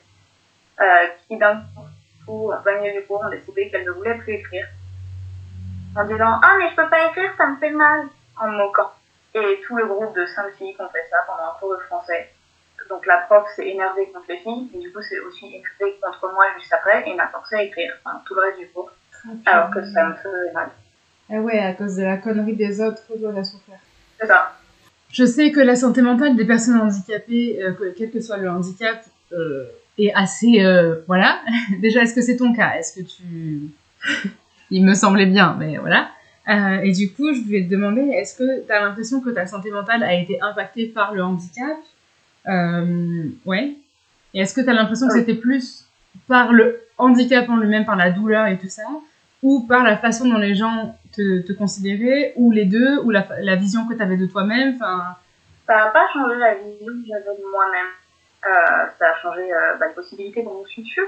euh, 0.80 1.08
qui 1.28 1.38
d'un 1.38 1.64
coup, 2.26 2.52
en 2.52 2.62
plein 2.62 2.80
milieu 2.80 3.02
du 3.02 3.06
cours, 3.06 3.22
ont 3.22 3.30
décidé 3.30 3.70
qu'elles 3.70 3.86
ne 3.86 3.92
voulaient 3.92 4.18
plus 4.20 4.34
écrire. 4.34 4.68
En 5.96 6.06
disant 6.06 6.40
Ah, 6.42 6.56
mais 6.58 6.70
je 6.70 6.76
peux 6.76 6.90
pas 6.90 7.08
écrire, 7.08 7.32
ça 7.38 7.48
me 7.48 7.58
fait 7.58 7.72
mal, 7.72 8.08
en 8.38 8.48
me 8.48 8.58
moquant. 8.58 8.92
Et 9.36 9.62
tout 9.66 9.76
le 9.76 9.88
groupe 9.88 10.16
de 10.16 10.26
cinq 10.28 10.54
filles 10.58 10.76
qui 10.76 10.82
ont 10.82 10.90
fait 10.90 11.08
ça 11.10 11.18
pendant 11.28 11.50
un 11.50 11.60
cours 11.60 11.76
de 11.76 11.82
français 11.84 12.30
donc 12.90 13.06
la 13.06 13.18
prof 13.18 13.48
s'est 13.56 13.68
énervée 13.68 14.08
contre 14.12 14.26
les 14.30 14.38
filles, 14.38 14.70
et 14.74 14.80
du 14.80 14.92
coup 14.92 15.02
c'est 15.02 15.20
aussi 15.20 15.46
énervée 15.46 16.00
contre 16.02 16.34
moi 16.34 16.46
juste 16.58 16.74
après, 16.74 17.08
et 17.08 17.16
m'a 17.16 17.28
forcé 17.28 17.56
à 17.56 17.64
écrire 17.64 17.94
enfin, 18.04 18.22
tout 18.26 18.36
le 18.36 18.42
reste 18.42 18.60
du 18.60 18.68
cours, 18.68 18.92
alors 19.46 19.72
que 19.72 19.84
ça 19.92 20.06
me 20.06 20.16
faisait 20.16 20.52
mal. 20.54 20.70
Ah 21.32 21.36
ouais, 21.36 21.60
à 21.60 21.74
cause 21.74 21.96
de 21.96 22.04
la 22.04 22.18
connerie 22.18 22.56
des 22.56 22.82
autres, 22.82 23.02
toi 23.08 23.32
la 23.32 23.44
souffrir. 23.44 23.78
C'est 24.20 24.28
ça. 24.28 24.54
Je 25.14 25.26
sais 25.26 25.52
que 25.52 25.62
la 25.62 25.76
santé 25.76 26.02
mentale 26.02 26.36
des 26.36 26.44
personnes 26.44 26.80
handicapées, 26.82 27.64
euh, 27.64 27.72
quel 27.96 28.12
que 28.12 28.20
soit 28.20 28.38
le 28.38 28.50
handicap, 28.50 29.06
euh, 29.32 29.64
est 29.98 30.12
assez... 30.14 30.62
Euh, 30.62 30.96
voilà. 31.08 31.40
Déjà, 31.82 32.02
est-ce 32.02 32.14
que 32.14 32.22
c'est 32.22 32.38
ton 32.38 32.54
cas? 32.54 32.74
Est-ce 32.78 33.00
que 33.00 33.06
tu... 33.06 33.70
Il 34.72 34.84
me 34.84 34.96
semblait 34.96 35.28
bien, 35.28 35.56
mais 35.60 35.78
voilà. 35.78 36.10
et 36.84 36.92
du 36.92 37.12
coup, 37.12 37.32
je 37.32 37.42
voulais 37.42 37.64
te 37.64 37.70
demander, 37.70 38.02
est-ce 38.02 38.36
que 38.36 38.66
tu 38.66 38.72
as 38.72 38.82
l'impression 38.82 39.22
que 39.22 39.30
ta 39.30 39.46
santé 39.46 39.70
mentale 39.70 40.02
a 40.02 40.16
été 40.16 40.42
impactée 40.42 40.88
par 40.88 41.14
le 41.14 41.24
handicap? 41.24 41.78
Euh, 42.48 43.26
ouais. 43.46 43.76
Et 44.34 44.42
est-ce 44.42 44.56
que 44.56 44.62
tu 44.62 44.70
as 44.70 44.74
l'impression 44.74 45.08
que 45.08 45.14
c'était 45.14 45.36
plus 45.36 45.86
par 46.28 46.52
le 46.52 46.80
handicap 46.98 47.48
en 47.50 47.58
lui-même, 47.58 47.86
par 47.86 47.96
la 47.96 48.12
douleur 48.12 48.48
et 48.48 48.58
tout 48.58 48.70
ça, 48.70 48.84
ou 49.44 49.68
par 49.68 49.84
la 49.84 49.98
façon 49.98 50.28
dont 50.28 50.40
les 50.40 50.56
gens 50.56 50.98
te, 51.12 51.46
te 51.46 51.54
considéraient, 51.54 52.34
ou 52.38 52.52
les 52.52 52.66
deux, 52.66 53.00
ou 53.04 53.12
la, 53.12 53.28
la 53.40 53.56
vision 53.56 53.86
que 53.88 53.94
tu 53.94 54.02
avais 54.02 54.18
de 54.18 54.26
toi-même 54.26 54.76
enfin... 54.76 55.16
Ça 55.68 55.76
n'a 55.76 55.88
pas 55.92 56.08
changé 56.12 56.36
la 56.36 56.56
vision 56.56 56.88
que 56.88 57.08
j'avais 57.08 57.38
de 57.38 57.52
moi-même. 57.52 57.92
Euh, 58.46 58.90
ça 59.00 59.12
a 59.12 59.16
changé 59.22 59.54
euh, 59.54 59.76
bah, 59.76 59.88
les 59.88 59.94
possibilités 59.94 60.42
dans 60.44 60.54
mon 60.54 60.66
futur. 60.66 61.06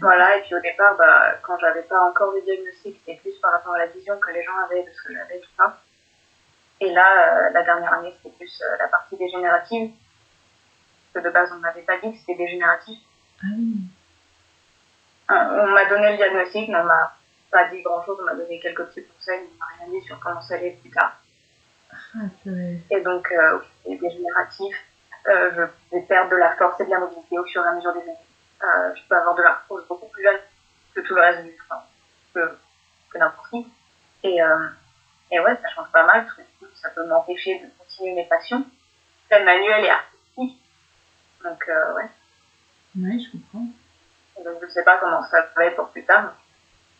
Voilà, 0.00 0.36
et 0.36 0.42
puis 0.42 0.54
au 0.54 0.60
départ, 0.60 0.96
bah, 0.96 1.38
quand 1.42 1.56
j'avais 1.60 1.82
pas 1.82 2.02
encore 2.02 2.32
le 2.34 2.42
diagnostic, 2.42 2.96
c'était 2.98 3.20
plus 3.20 3.38
par 3.40 3.52
rapport 3.52 3.74
à 3.74 3.78
la 3.78 3.86
vision 3.86 4.18
que 4.18 4.32
les 4.32 4.42
gens 4.42 4.56
avaient 4.64 4.82
de 4.82 4.90
ce 4.92 5.02
que 5.06 5.12
j'avais, 5.12 5.38
tout 5.38 5.50
ça. 5.56 5.80
Et 6.80 6.90
là, 6.92 7.06
euh, 7.06 7.50
la 7.52 7.62
dernière 7.62 7.92
année, 7.92 8.12
c'était 8.16 8.34
plus 8.36 8.62
la 8.78 8.88
partie 8.88 9.16
dégénérative. 9.16 9.90
parce 11.12 11.24
que 11.24 11.28
de 11.28 11.32
base 11.32 11.50
on 11.54 11.60
m'avait 11.60 11.82
pas 11.82 11.98
dit 12.02 12.12
que 12.12 12.18
c'était 12.18 12.36
dégénératif. 12.36 12.98
Ah 13.42 13.46
oui. 13.56 13.76
On 15.30 15.68
m'a 15.68 15.84
donné 15.86 16.12
le 16.12 16.16
diagnostic, 16.16 16.68
mais 16.68 16.78
on 16.78 16.84
m'a 16.84 17.16
pas 17.50 17.68
dit 17.68 17.82
grand 17.82 18.04
chose, 18.04 18.18
on 18.20 18.24
m'a 18.24 18.34
donné 18.34 18.60
quelques 18.60 18.84
petits 18.86 19.04
conseils, 19.04 19.40
on 19.54 19.58
m'a 19.58 19.66
rien 19.84 20.00
dit 20.00 20.06
sur 20.06 20.18
comment 20.20 20.40
ça 20.40 20.54
allait 20.54 20.78
plus 20.80 20.90
tard. 20.90 21.20
Ah. 22.14 22.18
Et 22.90 23.00
donc, 23.00 23.30
euh, 23.30 23.58
c'est 23.84 23.96
dégénératif. 23.96 24.74
Euh, 25.28 25.50
je 25.54 25.96
vais 25.96 26.02
perdre 26.02 26.30
de 26.30 26.36
la 26.36 26.56
force 26.56 26.80
et 26.80 26.84
de 26.84 26.90
la 26.90 26.98
mobilité 26.98 27.38
au 27.38 27.44
fur 27.44 27.64
et 27.64 27.68
à 27.68 27.72
mesure 27.72 27.92
des 27.92 28.00
années. 28.00 28.16
Euh, 28.62 28.94
je 28.94 29.02
peux 29.08 29.16
avoir 29.16 29.34
de 29.34 29.42
l'arthrose 29.42 29.86
beaucoup 29.88 30.08
plus 30.08 30.22
jeune 30.22 30.40
que 30.94 31.00
tout 31.00 31.14
le 31.14 31.20
reste 31.20 31.44
du 31.44 31.56
corps, 31.68 31.84
que, 32.34 32.58
que 33.10 33.18
n'importe 33.18 33.50
qui. 33.50 33.66
Et, 34.22 34.42
euh, 34.42 34.68
et 35.30 35.40
ouais, 35.40 35.56
ça 35.62 35.68
change 35.74 35.90
pas 35.92 36.04
mal, 36.04 36.24
parce 36.24 36.36
que 36.36 36.42
du 36.42 36.48
coup, 36.58 36.74
ça 36.74 36.90
peut 36.90 37.06
m'empêcher 37.06 37.58
de 37.58 37.68
continuer 37.78 38.14
mes 38.14 38.24
passions, 38.24 38.64
même 39.30 39.44
manuelles 39.44 39.84
et 39.84 39.90
artistiques. 39.90 40.60
Donc, 41.44 41.68
euh, 41.68 41.94
ouais. 41.94 42.08
Ouais, 42.98 43.18
je 43.18 43.30
comprends. 43.32 43.66
Donc, 44.44 44.56
je 44.62 44.68
sais 44.68 44.84
pas 44.84 44.98
comment 45.00 45.22
ça 45.22 45.46
va 45.56 45.64
être 45.66 45.76
pour 45.76 45.88
plus 45.88 46.04
tard. 46.04 46.34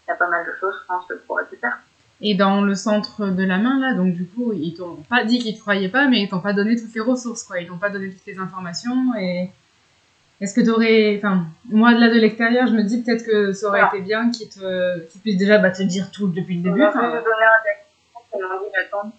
Il 0.06 0.11
y 0.11 0.12
a 0.12 0.16
pas 0.16 0.28
mal 0.28 0.47
de 0.47 0.52
choses, 0.59 0.75
je 0.82 0.87
pense, 0.87 1.06
que 1.06 1.14
je 1.14 1.20
pourrais 1.20 1.44
plus 1.44 1.56
faire. 1.56 1.78
Et 2.23 2.35
dans 2.35 2.61
le 2.61 2.75
centre 2.75 3.28
de 3.28 3.44
la 3.44 3.56
main, 3.56 3.80
là, 3.80 3.94
donc 3.94 4.12
du 4.12 4.26
coup, 4.26 4.52
ils 4.52 4.75
t'ont 4.75 4.97
pas 5.09 5.25
dit 5.25 5.38
qu'ils 5.38 5.54
te 5.54 5.61
croyaient 5.61 5.88
pas, 5.88 6.06
mais 6.06 6.20
ils 6.20 6.28
t'ont 6.28 6.40
pas 6.40 6.52
donné 6.52 6.76
toutes 6.76 6.94
les 6.94 7.00
ressources, 7.00 7.44
quoi. 7.44 7.61
Ils 7.61 7.66
t'ont 7.66 7.78
pas 7.78 7.88
donné 7.88 8.11
toutes 8.11 8.26
les 8.26 8.38
informations. 8.38 9.14
Et 9.18 9.50
est-ce 10.40 10.54
que 10.54 10.61
t'aurais. 10.61 11.16
Enfin, 11.16 11.47
moi, 11.70 11.94
de 11.94 12.00
là 12.00 12.09
de 12.09 12.18
l'extérieur, 12.18 12.66
je 12.66 12.75
me 12.75 12.82
dis 12.82 13.02
peut-être 13.02 13.25
que 13.25 13.52
ça 13.52 13.68
aurait 13.68 13.87
été 13.87 14.00
bien 14.00 14.30
qu'ils 14.30 14.50
te... 14.50 14.99
qu'ils 15.06 15.20
puissent 15.23 15.38
déjà 15.38 15.59
bah, 15.59 15.70
te 15.70 15.82
dire 15.82 16.11
tout 16.11 16.28
depuis 16.28 16.56
le 16.56 16.62
début. 16.62 16.82
enfin, 16.82 17.09
donner 17.09 17.16
un 17.16 17.70
ils 18.35 18.42
m'ont 18.42 18.64
dit 18.64 18.70
d'attendre. 18.75 19.12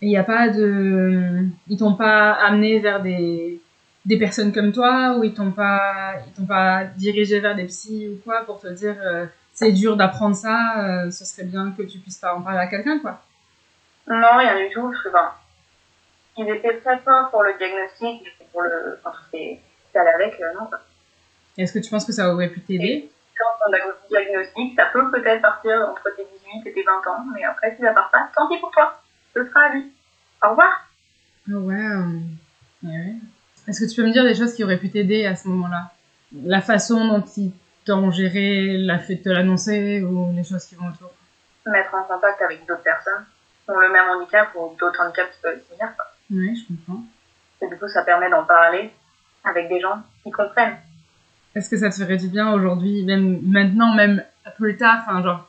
Il 0.00 0.08
n'y 0.08 0.16
a 0.16 0.24
pas 0.24 0.48
de. 0.48 1.44
Ils 1.68 1.76
t'ont 1.76 1.94
pas 1.94 2.32
amené 2.32 2.78
vers 2.78 3.02
des, 3.02 3.60
des 4.08 4.18
personnes 4.18 4.52
comme 4.52 4.72
toi 4.72 5.16
ou 5.18 5.24
ils 5.24 5.34
t'ont 5.34 5.52
pas 5.52 6.14
ils 6.26 6.32
t'ont 6.32 6.46
pas 6.46 6.84
dirigé 6.84 7.40
vers 7.40 7.54
des 7.54 7.66
psys 7.66 8.08
ou 8.08 8.20
quoi 8.24 8.44
pour 8.46 8.58
te 8.58 8.68
dire 8.68 8.96
euh, 9.02 9.26
c'est 9.52 9.72
dur 9.72 9.96
d'apprendre 9.96 10.34
ça, 10.34 10.78
euh, 10.78 11.10
ce 11.10 11.24
serait 11.24 11.44
bien 11.44 11.74
que 11.76 11.82
tu 11.82 11.98
puisses 11.98 12.16
pas 12.18 12.34
en 12.34 12.40
parler 12.40 12.60
à 12.60 12.66
quelqu'un 12.68 12.98
quoi. 13.00 13.20
Non, 14.06 14.38
rien 14.38 14.56
du 14.56 14.72
tout. 14.72 14.90
Parce 14.90 15.02
que, 15.02 15.08
ben, 15.10 15.32
ils 16.38 16.48
étaient 16.48 16.78
très 16.78 16.98
forts 17.00 17.30
pour 17.30 17.42
le 17.42 17.52
diagnostic, 17.58 18.22
mais 18.24 18.46
pour 18.50 18.62
le. 18.62 18.98
Quand 19.04 19.12
c'est 19.30 19.60
allé 19.94 20.10
avec, 20.10 20.40
euh, 20.40 20.54
non. 20.58 20.66
Quoi. 20.66 20.80
Est-ce 21.58 21.74
que 21.74 21.78
tu 21.80 21.90
penses 21.90 22.06
que 22.06 22.12
ça 22.12 22.32
aurait 22.32 22.48
pu 22.48 22.60
t'aider? 22.60 23.10
Quand 23.36 23.68
on 23.68 23.72
a 23.72 23.78
le 23.78 23.94
diagnostic, 24.08 24.74
ça 24.78 24.86
peut 24.86 25.10
peut-être 25.10 25.42
partir 25.42 25.86
entre 25.90 26.08
tes 26.16 26.24
18 26.24 26.66
et 26.66 26.72
tes 26.72 26.82
20 26.82 26.92
ans, 27.10 27.24
mais 27.34 27.44
après, 27.44 27.74
si 27.76 27.82
ça 27.82 27.92
part 27.92 28.10
pas, 28.10 28.30
tant 28.34 28.48
pis 28.48 28.58
pour 28.58 28.70
toi. 28.70 29.02
Ce 29.34 29.44
sera 29.44 29.60
à 29.60 29.72
vie. 29.74 29.90
Au 30.42 30.50
revoir. 30.50 30.88
Oh 31.50 31.56
wow. 31.56 32.20
Ouais. 32.84 33.14
Est-ce 33.68 33.80
que 33.80 33.90
tu 33.90 34.00
peux 34.00 34.06
me 34.06 34.12
dire 34.12 34.24
des 34.24 34.34
choses 34.34 34.54
qui 34.54 34.64
auraient 34.64 34.78
pu 34.78 34.90
t'aider 34.90 35.26
à 35.26 35.36
ce 35.36 35.46
moment-là? 35.48 35.92
La 36.44 36.62
façon 36.62 37.06
dont 37.06 37.24
ils 37.36 37.52
t'ont 37.84 38.10
géré, 38.10 38.78
la 38.78 38.98
fait 38.98 39.16
de 39.16 39.22
te 39.24 39.28
l'annoncer 39.28 40.02
ou 40.02 40.32
les 40.34 40.42
choses 40.42 40.64
qui 40.64 40.74
vont 40.74 40.88
autour? 40.88 41.10
Mettre 41.66 41.94
en 41.94 42.02
contact 42.04 42.40
avec 42.40 42.66
d'autres 42.66 42.82
personnes 42.82 43.24
qui 43.64 43.70
ont 43.70 43.78
le 43.78 43.90
même 43.92 44.08
handicap 44.08 44.48
ou 44.54 44.74
d'autres 44.80 45.00
handicaps 45.02 45.30
qui 45.34 45.42
peuvent 45.42 45.60
similaires. 45.68 45.94
quoi. 45.96 46.06
Oui, 46.30 46.56
je 46.56 46.74
comprends. 46.74 47.02
Et 47.60 47.68
du 47.68 47.76
coup, 47.76 47.88
ça 47.88 48.02
permet 48.02 48.30
d'en 48.30 48.44
parler 48.44 48.90
avec 49.44 49.68
des 49.68 49.80
gens 49.80 50.02
qui 50.22 50.30
comprennent. 50.30 50.76
Est-ce 51.54 51.68
que 51.68 51.76
ça 51.76 51.90
te 51.90 51.96
ferait 51.96 52.16
du 52.16 52.28
bien 52.28 52.52
aujourd'hui, 52.52 53.02
même 53.04 53.40
maintenant, 53.42 53.94
même 53.94 54.24
plus 54.56 54.76
tard, 54.76 55.04
enfin 55.06 55.22
genre 55.22 55.48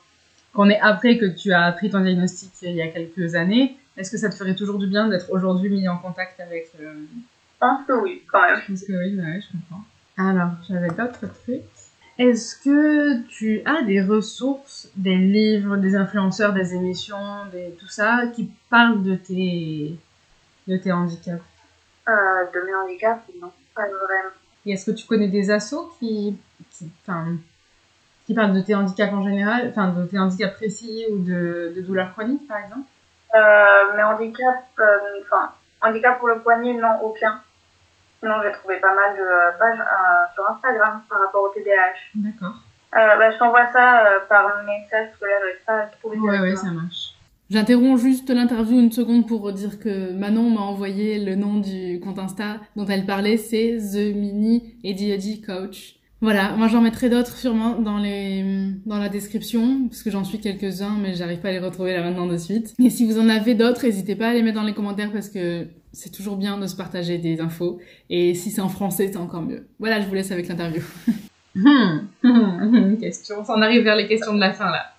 qu'on 0.53 0.69
est 0.69 0.79
après 0.81 1.17
que 1.17 1.25
tu 1.25 1.53
as 1.53 1.63
appris 1.65 1.89
ton 1.89 1.99
diagnostic 1.99 2.51
il 2.63 2.73
y 2.73 2.81
a 2.81 2.87
quelques 2.87 3.35
années, 3.35 3.77
est-ce 3.95 4.11
que 4.11 4.17
ça 4.17 4.29
te 4.29 4.35
ferait 4.35 4.55
toujours 4.55 4.79
du 4.79 4.87
bien 4.87 5.07
d'être 5.07 5.31
aujourd'hui 5.31 5.69
mis 5.69 5.87
en 5.87 5.97
contact 5.97 6.39
avec 6.39 6.69
euh, 6.81 6.93
pense 7.59 7.85
que 7.85 7.93
oui, 7.93 8.23
quand 8.31 8.41
même. 8.41 8.59
Je 8.61 8.71
pense 8.71 8.83
que 8.83 8.93
oui, 8.93 9.19
ouais, 9.19 9.41
je 9.41 9.57
comprends. 9.57 9.83
Alors, 10.17 10.51
j'avais 10.67 10.89
d'autres 10.89 11.31
trucs. 11.43 11.63
Est-ce 12.17 12.57
que 12.57 13.21
tu 13.27 13.61
as 13.65 13.83
des 13.83 14.01
ressources, 14.01 14.89
des 14.95 15.15
livres, 15.15 15.77
des 15.77 15.95
influenceurs, 15.95 16.51
des 16.51 16.73
émissions, 16.73 17.45
des, 17.51 17.75
tout 17.79 17.87
ça, 17.87 18.23
qui 18.35 18.51
parlent 18.69 19.03
de 19.03 19.15
tes, 19.15 19.95
de 20.67 20.77
tes 20.77 20.91
handicaps? 20.91 21.41
Euh, 22.09 22.11
de 22.53 22.65
mes 22.65 22.75
handicaps, 22.75 23.21
non, 23.41 23.51
pas 23.73 23.83
vraiment. 23.83 24.33
Et 24.65 24.73
est-ce 24.73 24.91
que 24.91 24.95
tu 24.95 25.05
connais 25.07 25.29
des 25.29 25.49
assos 25.49 25.93
qui, 25.99 26.37
qui 26.71 26.91
parlent 27.05 27.37
de 28.27 28.61
tes 28.61 28.75
handicaps 28.75 29.13
en 29.13 29.23
général, 29.23 29.67
enfin 29.69 29.89
de 29.89 30.05
tes 30.05 30.19
handicaps 30.19 30.55
précis 30.55 31.05
ou 31.11 31.19
de, 31.19 31.73
de 31.75 31.81
douleurs 31.81 32.13
chroniques 32.13 32.47
par 32.47 32.57
exemple? 32.57 32.87
Euh, 33.33 33.95
mes 33.95 34.03
handicaps, 34.03 34.67
euh, 34.79 34.97
enfin, 35.21 35.53
handicap 35.81 36.19
pour 36.19 36.27
le 36.27 36.39
poignet, 36.39 36.73
non, 36.73 36.99
aucun. 37.03 37.41
Sinon, 38.19 38.35
j'ai 38.43 38.51
trouvé 38.51 38.77
pas 38.79 38.93
mal 38.93 39.15
de 39.15 39.21
euh, 39.21 39.51
pages 39.57 39.79
euh, 39.79 40.33
sur 40.33 40.49
Instagram 40.49 41.01
par 41.09 41.19
rapport 41.19 41.43
au 41.43 41.49
TDAH. 41.49 41.99
D'accord. 42.15 42.55
Euh, 42.95 43.17
bah, 43.17 43.31
je 43.31 43.37
t'envoie 43.37 43.71
ça 43.71 44.05
euh, 44.05 44.19
par 44.27 44.45
message 44.65 45.09
parce 45.09 45.19
que 45.19 45.25
là, 45.25 45.31
j'arrive 45.41 45.65
pas 45.65 45.77
à 45.83 45.85
trouver 45.87 46.17
Ouais, 46.17 46.39
ouais, 46.39 46.55
ça 46.55 46.71
marche. 46.71 47.15
J'interromps 47.49 48.01
juste 48.01 48.29
l'interview 48.29 48.79
une 48.79 48.91
seconde 48.91 49.27
pour 49.27 49.51
dire 49.51 49.79
que 49.79 50.11
Manon 50.13 50.49
m'a 50.51 50.61
envoyé 50.61 51.23
le 51.23 51.35
nom 51.35 51.59
du 51.59 51.99
compte 51.99 52.19
Insta 52.19 52.57
dont 52.75 52.85
elle 52.85 53.05
parlait, 53.05 53.37
c'est 53.37 53.77
The 53.77 54.15
Mini 54.15 54.75
ADHD 54.85 55.43
Coach. 55.43 55.95
Voilà, 56.21 56.51
moi 56.51 56.67
j'en 56.67 56.81
mettrai 56.81 57.09
d'autres 57.09 57.37
sûrement 57.37 57.75
dans 57.79 57.97
les 57.97 58.73
dans 58.85 58.99
la 58.99 59.07
description 59.07 59.87
parce 59.87 60.03
que 60.03 60.11
j'en 60.11 60.25
suis 60.25 60.39
quelques-uns 60.39 60.97
mais 61.01 61.13
j'arrive 61.13 61.39
pas 61.39 61.47
à 61.47 61.51
les 61.51 61.59
retrouver 61.59 61.93
là 61.93 62.03
maintenant 62.03 62.27
de 62.27 62.37
suite. 62.37 62.75
Et 62.77 62.89
si 62.89 63.05
vous 63.05 63.19
en 63.19 63.29
avez 63.29 63.55
d'autres, 63.55 63.83
n'hésitez 63.85 64.15
pas 64.15 64.27
à 64.27 64.33
les 64.33 64.43
mettre 64.43 64.59
dans 64.59 64.65
les 64.65 64.73
commentaires 64.73 65.11
parce 65.11 65.29
que 65.29 65.65
c'est 65.91 66.11
toujours 66.11 66.37
bien 66.37 66.57
de 66.57 66.67
se 66.67 66.75
partager 66.75 67.17
des 67.17 67.41
infos 67.41 67.79
et 68.09 68.33
si 68.35 68.51
c'est 68.51 68.61
en 68.61 68.69
français, 68.69 69.09
c'est 69.11 69.17
encore 69.17 69.41
mieux. 69.41 69.67
Voilà, 69.79 70.01
je 70.01 70.07
vous 70.07 70.13
laisse 70.13 70.31
avec 70.31 70.47
l'interview. 70.47 70.81
Une 71.55 72.97
question. 72.99 73.39
On 73.39 73.43
s'en 73.43 73.61
arrive 73.61 73.83
vers 73.83 73.95
les 73.95 74.07
questions 74.07 74.33
de 74.33 74.39
la 74.39 74.53
fin 74.53 74.69
là. 74.71 74.93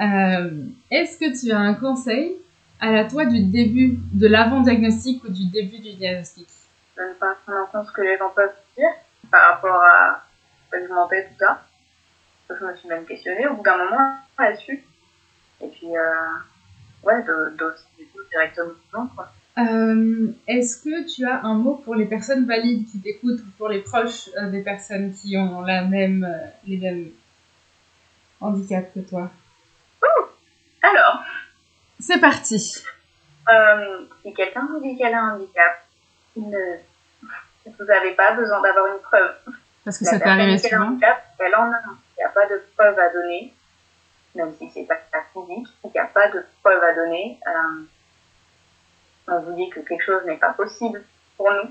Euh, 0.00 0.50
Est-ce 0.90 1.18
que 1.18 1.38
tu 1.40 1.50
as 1.52 1.58
un 1.58 1.74
conseil 1.74 2.36
à 2.80 2.92
la 2.92 3.04
toi 3.04 3.26
du 3.26 3.40
début, 3.44 3.98
de 4.12 4.26
l'avant-diagnostic 4.28 5.24
ou 5.24 5.28
du 5.28 5.46
début 5.46 5.78
du 5.78 5.94
diagnostic? 5.94 6.46
Je 6.96 7.02
ne 7.02 7.14
pas 7.14 7.36
prendre 7.46 7.60
en 7.62 7.66
compte 7.66 7.86
ce 7.86 7.92
que 7.92 8.02
les 8.02 8.16
gens 8.18 8.30
peuvent 8.34 8.50
dire 8.76 8.90
par 9.30 9.54
rapport 9.54 9.82
à 9.82 10.24
ce 10.66 10.76
que 10.78 10.86
je 10.86 10.92
mentais, 10.92 11.24
tout 11.26 11.38
ça. 11.38 11.62
Je 12.48 12.64
me 12.64 12.76
suis 12.76 12.88
même 12.88 13.04
questionnée 13.04 13.46
au 13.46 13.54
bout 13.54 13.62
d'un 13.62 13.76
moment 13.76 14.14
là-dessus. 14.38 14.82
Et 15.60 15.68
puis, 15.68 15.88
euh, 15.96 17.04
ouais, 17.04 17.24
tout 17.24 18.20
directement, 18.30 19.06
quoi. 19.14 19.32
Euh, 19.58 20.28
Est-ce 20.46 20.82
que 20.82 21.04
tu 21.12 21.26
as 21.26 21.42
un 21.44 21.54
mot 21.54 21.74
pour 21.84 21.94
les 21.96 22.06
personnes 22.06 22.46
valides 22.46 22.88
qui 22.90 23.00
t'écoutent 23.00 23.40
ou 23.40 23.50
pour 23.56 23.68
les 23.68 23.80
proches 23.80 24.28
euh, 24.36 24.48
des 24.50 24.62
personnes 24.62 25.12
qui 25.12 25.36
ont 25.36 25.62
la 25.62 25.82
même, 25.82 26.24
euh, 26.24 26.46
les 26.66 26.76
mêmes 26.76 27.10
handicaps 28.40 28.92
que 28.94 29.00
toi? 29.00 29.30
Alors, 30.82 31.22
C'est 31.98 32.20
parti. 32.20 32.58
Si 32.60 32.82
quelqu'un 34.36 34.68
vous 34.70 34.80
dit 34.80 34.96
qu'elle 34.96 35.14
a 35.14 35.22
un 35.22 35.34
handicap, 35.36 35.84
ne... 36.36 36.76
vous 37.66 37.84
n'avez 37.84 38.12
pas 38.12 38.32
besoin 38.34 38.60
d'avoir 38.62 38.86
une 38.94 39.00
preuve. 39.02 39.34
Parce 39.84 39.98
que 39.98 40.04
La 40.04 40.10
ça 40.12 40.18
t'est 40.20 40.28
arrivé 40.28 40.56
qui 40.58 40.66
a 40.66 40.76
un 40.76 40.78
souvent. 40.80 40.90
handicap, 40.92 41.24
elle 41.40 41.54
en 41.56 41.72
a 41.72 41.76
un. 41.76 41.98
Il 42.16 42.20
n'y 42.20 42.24
a 42.24 42.28
pas 42.28 42.46
de 42.46 42.62
preuve 42.76 42.98
à 42.98 43.12
donner, 43.12 43.52
même 44.34 44.52
si 44.58 44.70
c'est 44.72 44.84
pas 44.84 44.96
physique, 45.32 45.66
il 45.84 45.90
n'y 45.94 45.98
a 46.00 46.04
pas 46.06 46.28
de 46.30 46.44
preuve 46.62 46.82
à 46.82 46.94
donner. 46.94 47.38
Euh, 47.46 47.82
on 49.28 49.40
vous 49.40 49.54
dit 49.54 49.68
que 49.70 49.80
quelque 49.80 50.04
chose 50.04 50.22
n'est 50.26 50.36
pas 50.36 50.52
possible 50.52 51.04
pour 51.36 51.50
nous, 51.52 51.70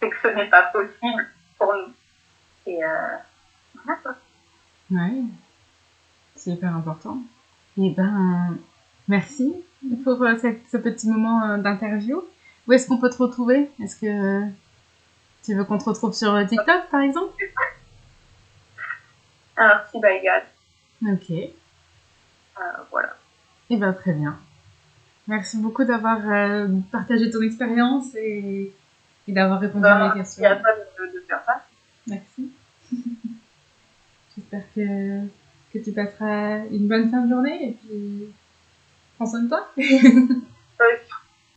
c'est 0.00 0.10
que 0.10 0.16
ce 0.22 0.28
n'est 0.28 0.48
pas 0.50 0.64
possible 0.64 1.26
pour 1.58 1.72
nous. 1.74 1.92
Et 2.66 2.84
euh, 2.84 2.88
voilà 3.84 3.98
quoi. 4.02 4.14
Ouais. 4.90 5.22
C'est 6.36 6.50
hyper 6.50 6.74
important. 6.74 7.18
Et 7.78 7.90
ben, 7.90 8.56
merci 9.08 9.54
pour 10.04 10.22
euh, 10.22 10.36
ce, 10.36 10.48
ce 10.70 10.76
petit 10.76 11.08
moment 11.08 11.44
euh, 11.44 11.56
d'interview. 11.58 12.24
Où 12.66 12.72
est-ce 12.72 12.86
qu'on 12.86 12.98
peut 12.98 13.10
te 13.10 13.18
retrouver? 13.22 13.70
Est-ce 13.82 13.96
que 13.96 14.42
tu 15.44 15.54
veux 15.54 15.64
qu'on 15.64 15.78
te 15.78 15.84
retrouve 15.84 16.12
sur 16.12 16.34
TikTok, 16.46 16.88
par 16.90 17.00
exemple? 17.00 17.32
Alors, 19.56 19.80
si 19.90 19.98
by 20.00 20.20
God, 20.22 21.12
Ok. 21.14 21.30
Et 21.30 21.54
euh, 22.58 22.62
voilà. 22.90 23.16
ben, 23.70 23.92
très 23.92 24.12
bien. 24.12 24.38
Merci 25.30 25.58
beaucoup 25.58 25.84
d'avoir 25.84 26.18
euh, 26.28 26.66
partagé 26.90 27.30
ton 27.30 27.40
expérience 27.40 28.16
et, 28.16 28.72
et 29.28 29.32
d'avoir 29.32 29.60
répondu 29.60 29.86
à 29.86 29.96
mes 29.96 30.06
Il 30.16 30.20
questions. 30.22 30.40
n'y 30.40 30.46
a 30.48 30.56
pas 30.56 30.70
de, 30.72 31.06
de 31.06 31.22
faire 31.28 31.40
ça. 31.46 31.64
Merci. 32.08 32.50
J'espère 34.36 34.64
que, 34.74 35.20
que 35.72 35.78
tu 35.84 35.92
passeras 35.92 36.64
une 36.72 36.88
bonne 36.88 37.08
fin 37.12 37.24
de 37.24 37.30
journée 37.30 37.68
et 37.68 37.72
puis 37.80 38.24
prends 39.16 39.26
soin 39.26 39.42
de 39.44 39.48
toi. 39.48 39.68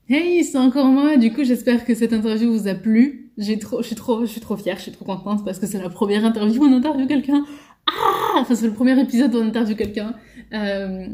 Hey, 0.09 0.43
c'est 0.43 0.57
encore 0.57 0.87
moi. 0.87 1.15
Du 1.15 1.31
coup, 1.33 1.43
j'espère 1.45 1.85
que 1.85 1.95
cette 1.95 2.11
interview 2.11 2.51
vous 2.51 2.67
a 2.67 2.75
plu. 2.75 3.31
J'ai 3.37 3.57
trop, 3.57 3.81
je 3.81 3.87
suis 3.87 3.95
trop, 3.95 4.19
je 4.25 4.29
suis 4.29 4.41
trop 4.41 4.57
fière, 4.57 4.75
je 4.75 4.81
suis 4.83 4.91
trop 4.91 5.05
contente 5.05 5.45
parce 5.45 5.59
que 5.59 5.65
c'est 5.65 5.81
la 5.81 5.89
première 5.89 6.25
interview 6.25 6.61
où 6.61 6.67
on 6.67 6.77
interviewe 6.77 7.07
quelqu'un. 7.07 7.45
Ah, 7.87 8.33
enfin 8.35 8.53
c'est 8.53 8.67
le 8.67 8.73
premier 8.73 8.99
épisode 9.01 9.33
où 9.33 9.37
on 9.39 9.47
interviewe 9.47 9.77
quelqu'un. 9.77 10.13
Euh, 10.53 11.07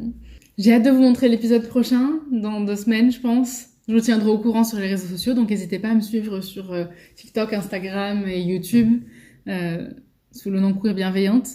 j'ai 0.60 0.74
hâte 0.74 0.84
de 0.84 0.90
vous 0.90 1.02
montrer 1.02 1.30
l'épisode 1.30 1.66
prochain 1.70 2.20
dans 2.34 2.60
deux 2.60 2.76
semaines, 2.76 3.14
je 3.14 3.22
pense. 3.22 3.68
Je 3.88 3.94
vous 3.94 4.02
tiendrai 4.02 4.30
au 4.30 4.38
courant 4.38 4.66
sur 4.66 4.78
les 4.78 4.88
réseaux 4.88 5.08
sociaux, 5.08 5.34
donc 5.34 5.50
n'hésitez 5.50 5.80
pas 5.80 5.92
à 5.92 5.96
me 5.96 6.02
suivre 6.02 6.42
sur 6.42 6.74
euh, 6.74 6.84
TikTok, 7.16 7.54
Instagram 7.54 8.28
et 8.28 8.42
YouTube 8.42 9.02
euh, 9.48 9.90
sous 10.34 10.50
le 10.50 10.60
nom 10.60 10.74
Courir 10.74 10.96
Bienveillante. 10.96 11.48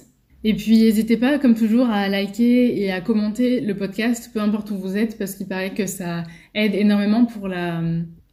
Et 0.43 0.55
puis 0.55 0.79
n'hésitez 0.79 1.19
pas, 1.19 1.39
comme 1.39 1.55
toujours, 1.55 1.91
à 1.91 2.09
liker 2.09 2.83
et 2.83 2.93
à 2.93 3.03
commenter 3.03 3.61
le 3.61 3.77
podcast, 3.77 4.31
peu 4.33 4.41
importe 4.41 4.71
où 4.71 4.79
vous 4.79 4.97
êtes, 4.97 5.19
parce 5.19 5.35
qu'il 5.35 5.47
paraît 5.47 5.75
que 5.75 5.87
ça 5.87 6.25
aide 6.55 6.75
énormément 6.75 7.27
pour, 7.27 7.47
la, 7.47 7.83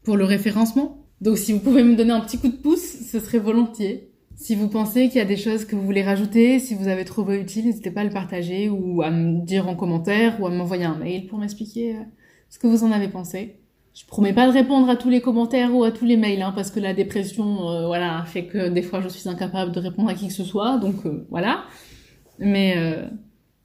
pour 0.03 0.15
le 0.15 0.23
référencement. 0.23 1.05
Donc 1.19 1.37
si 1.37 1.51
vous 1.51 1.59
pouvez 1.59 1.83
me 1.83 1.97
donner 1.97 2.11
un 2.11 2.21
petit 2.21 2.37
coup 2.37 2.47
de 2.47 2.55
pouce, 2.55 2.79
ce 3.11 3.19
serait 3.19 3.39
volontiers. 3.39 4.10
Si 4.41 4.55
vous 4.55 4.69
pensez 4.69 5.07
qu'il 5.07 5.19
y 5.19 5.21
a 5.21 5.25
des 5.25 5.37
choses 5.37 5.65
que 5.65 5.75
vous 5.75 5.83
voulez 5.85 6.01
rajouter, 6.01 6.57
si 6.57 6.73
vous 6.73 6.87
avez 6.87 7.05
trouvé 7.05 7.39
utile, 7.39 7.67
n'hésitez 7.67 7.91
pas 7.91 8.01
à 8.01 8.03
le 8.03 8.09
partager 8.09 8.69
ou 8.69 9.03
à 9.03 9.11
me 9.11 9.39
dire 9.45 9.69
en 9.69 9.75
commentaire 9.75 10.41
ou 10.41 10.47
à 10.47 10.49
m'envoyer 10.49 10.83
un 10.83 10.95
mail 10.95 11.27
pour 11.27 11.37
m'expliquer 11.37 11.93
euh, 11.93 11.99
ce 12.49 12.57
que 12.57 12.65
vous 12.65 12.83
en 12.83 12.91
avez 12.91 13.07
pensé. 13.07 13.59
Je 13.93 14.03
promets 14.07 14.33
pas 14.33 14.47
de 14.47 14.51
répondre 14.51 14.89
à 14.89 14.95
tous 14.95 15.09
les 15.09 15.21
commentaires 15.21 15.75
ou 15.75 15.83
à 15.83 15.91
tous 15.91 16.05
les 16.05 16.17
mails, 16.17 16.41
hein, 16.41 16.53
parce 16.55 16.71
que 16.71 16.79
la 16.79 16.95
dépression, 16.95 17.69
euh, 17.69 17.85
voilà, 17.85 18.23
fait 18.25 18.47
que 18.47 18.69
des 18.69 18.81
fois 18.81 18.99
je 18.99 19.09
suis 19.09 19.29
incapable 19.29 19.73
de 19.73 19.79
répondre 19.79 20.09
à 20.09 20.15
qui 20.15 20.25
que 20.25 20.33
ce 20.33 20.43
soit, 20.43 20.79
donc 20.79 21.05
euh, 21.05 21.27
voilà. 21.29 21.65
Mais 22.39 22.75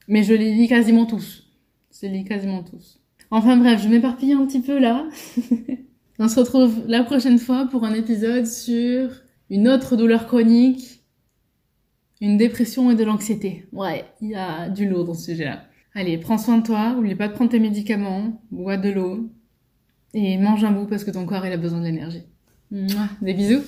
mais 0.07 0.21
je 0.21 0.35
les 0.35 0.53
lis 0.53 0.67
quasiment 0.67 1.07
tous. 1.07 1.49
Je 1.91 2.05
les 2.05 2.19
lis 2.19 2.23
quasiment 2.23 2.61
tous. 2.61 3.01
Enfin 3.31 3.57
bref, 3.57 3.81
je 3.81 3.89
m'éparpille 3.89 4.33
un 4.33 4.45
petit 4.45 4.61
peu 4.61 4.77
là. 4.77 5.07
On 6.19 6.27
se 6.27 6.39
retrouve 6.39 6.83
la 6.85 7.03
prochaine 7.03 7.39
fois 7.39 7.65
pour 7.65 7.83
un 7.83 7.95
épisode 7.95 8.45
sur 8.45 9.09
une 9.49 9.67
autre 9.67 9.95
douleur 9.95 10.27
chronique, 10.27 11.03
une 12.21 12.37
dépression 12.37 12.91
et 12.91 12.95
de 12.95 13.03
l'anxiété. 13.03 13.67
Ouais, 13.71 14.05
il 14.21 14.29
y 14.29 14.35
a 14.35 14.69
du 14.69 14.87
lourd 14.87 15.05
dans 15.05 15.13
ce 15.13 15.25
sujet-là. 15.25 15.63
Allez, 15.93 16.17
prends 16.17 16.37
soin 16.37 16.57
de 16.57 16.63
toi, 16.63 16.95
oublie 16.97 17.15
pas 17.15 17.27
de 17.27 17.33
prendre 17.33 17.51
tes 17.51 17.59
médicaments, 17.59 18.41
bois 18.51 18.77
de 18.77 18.89
l'eau, 18.89 19.29
et 20.13 20.37
mange 20.37 20.63
un 20.63 20.71
bout 20.71 20.85
parce 20.85 21.03
que 21.03 21.11
ton 21.11 21.25
corps 21.25 21.45
il 21.45 21.51
a 21.51 21.57
besoin 21.57 21.81
d'énergie. 21.81 22.23
Des 22.71 23.33
bisous 23.33 23.63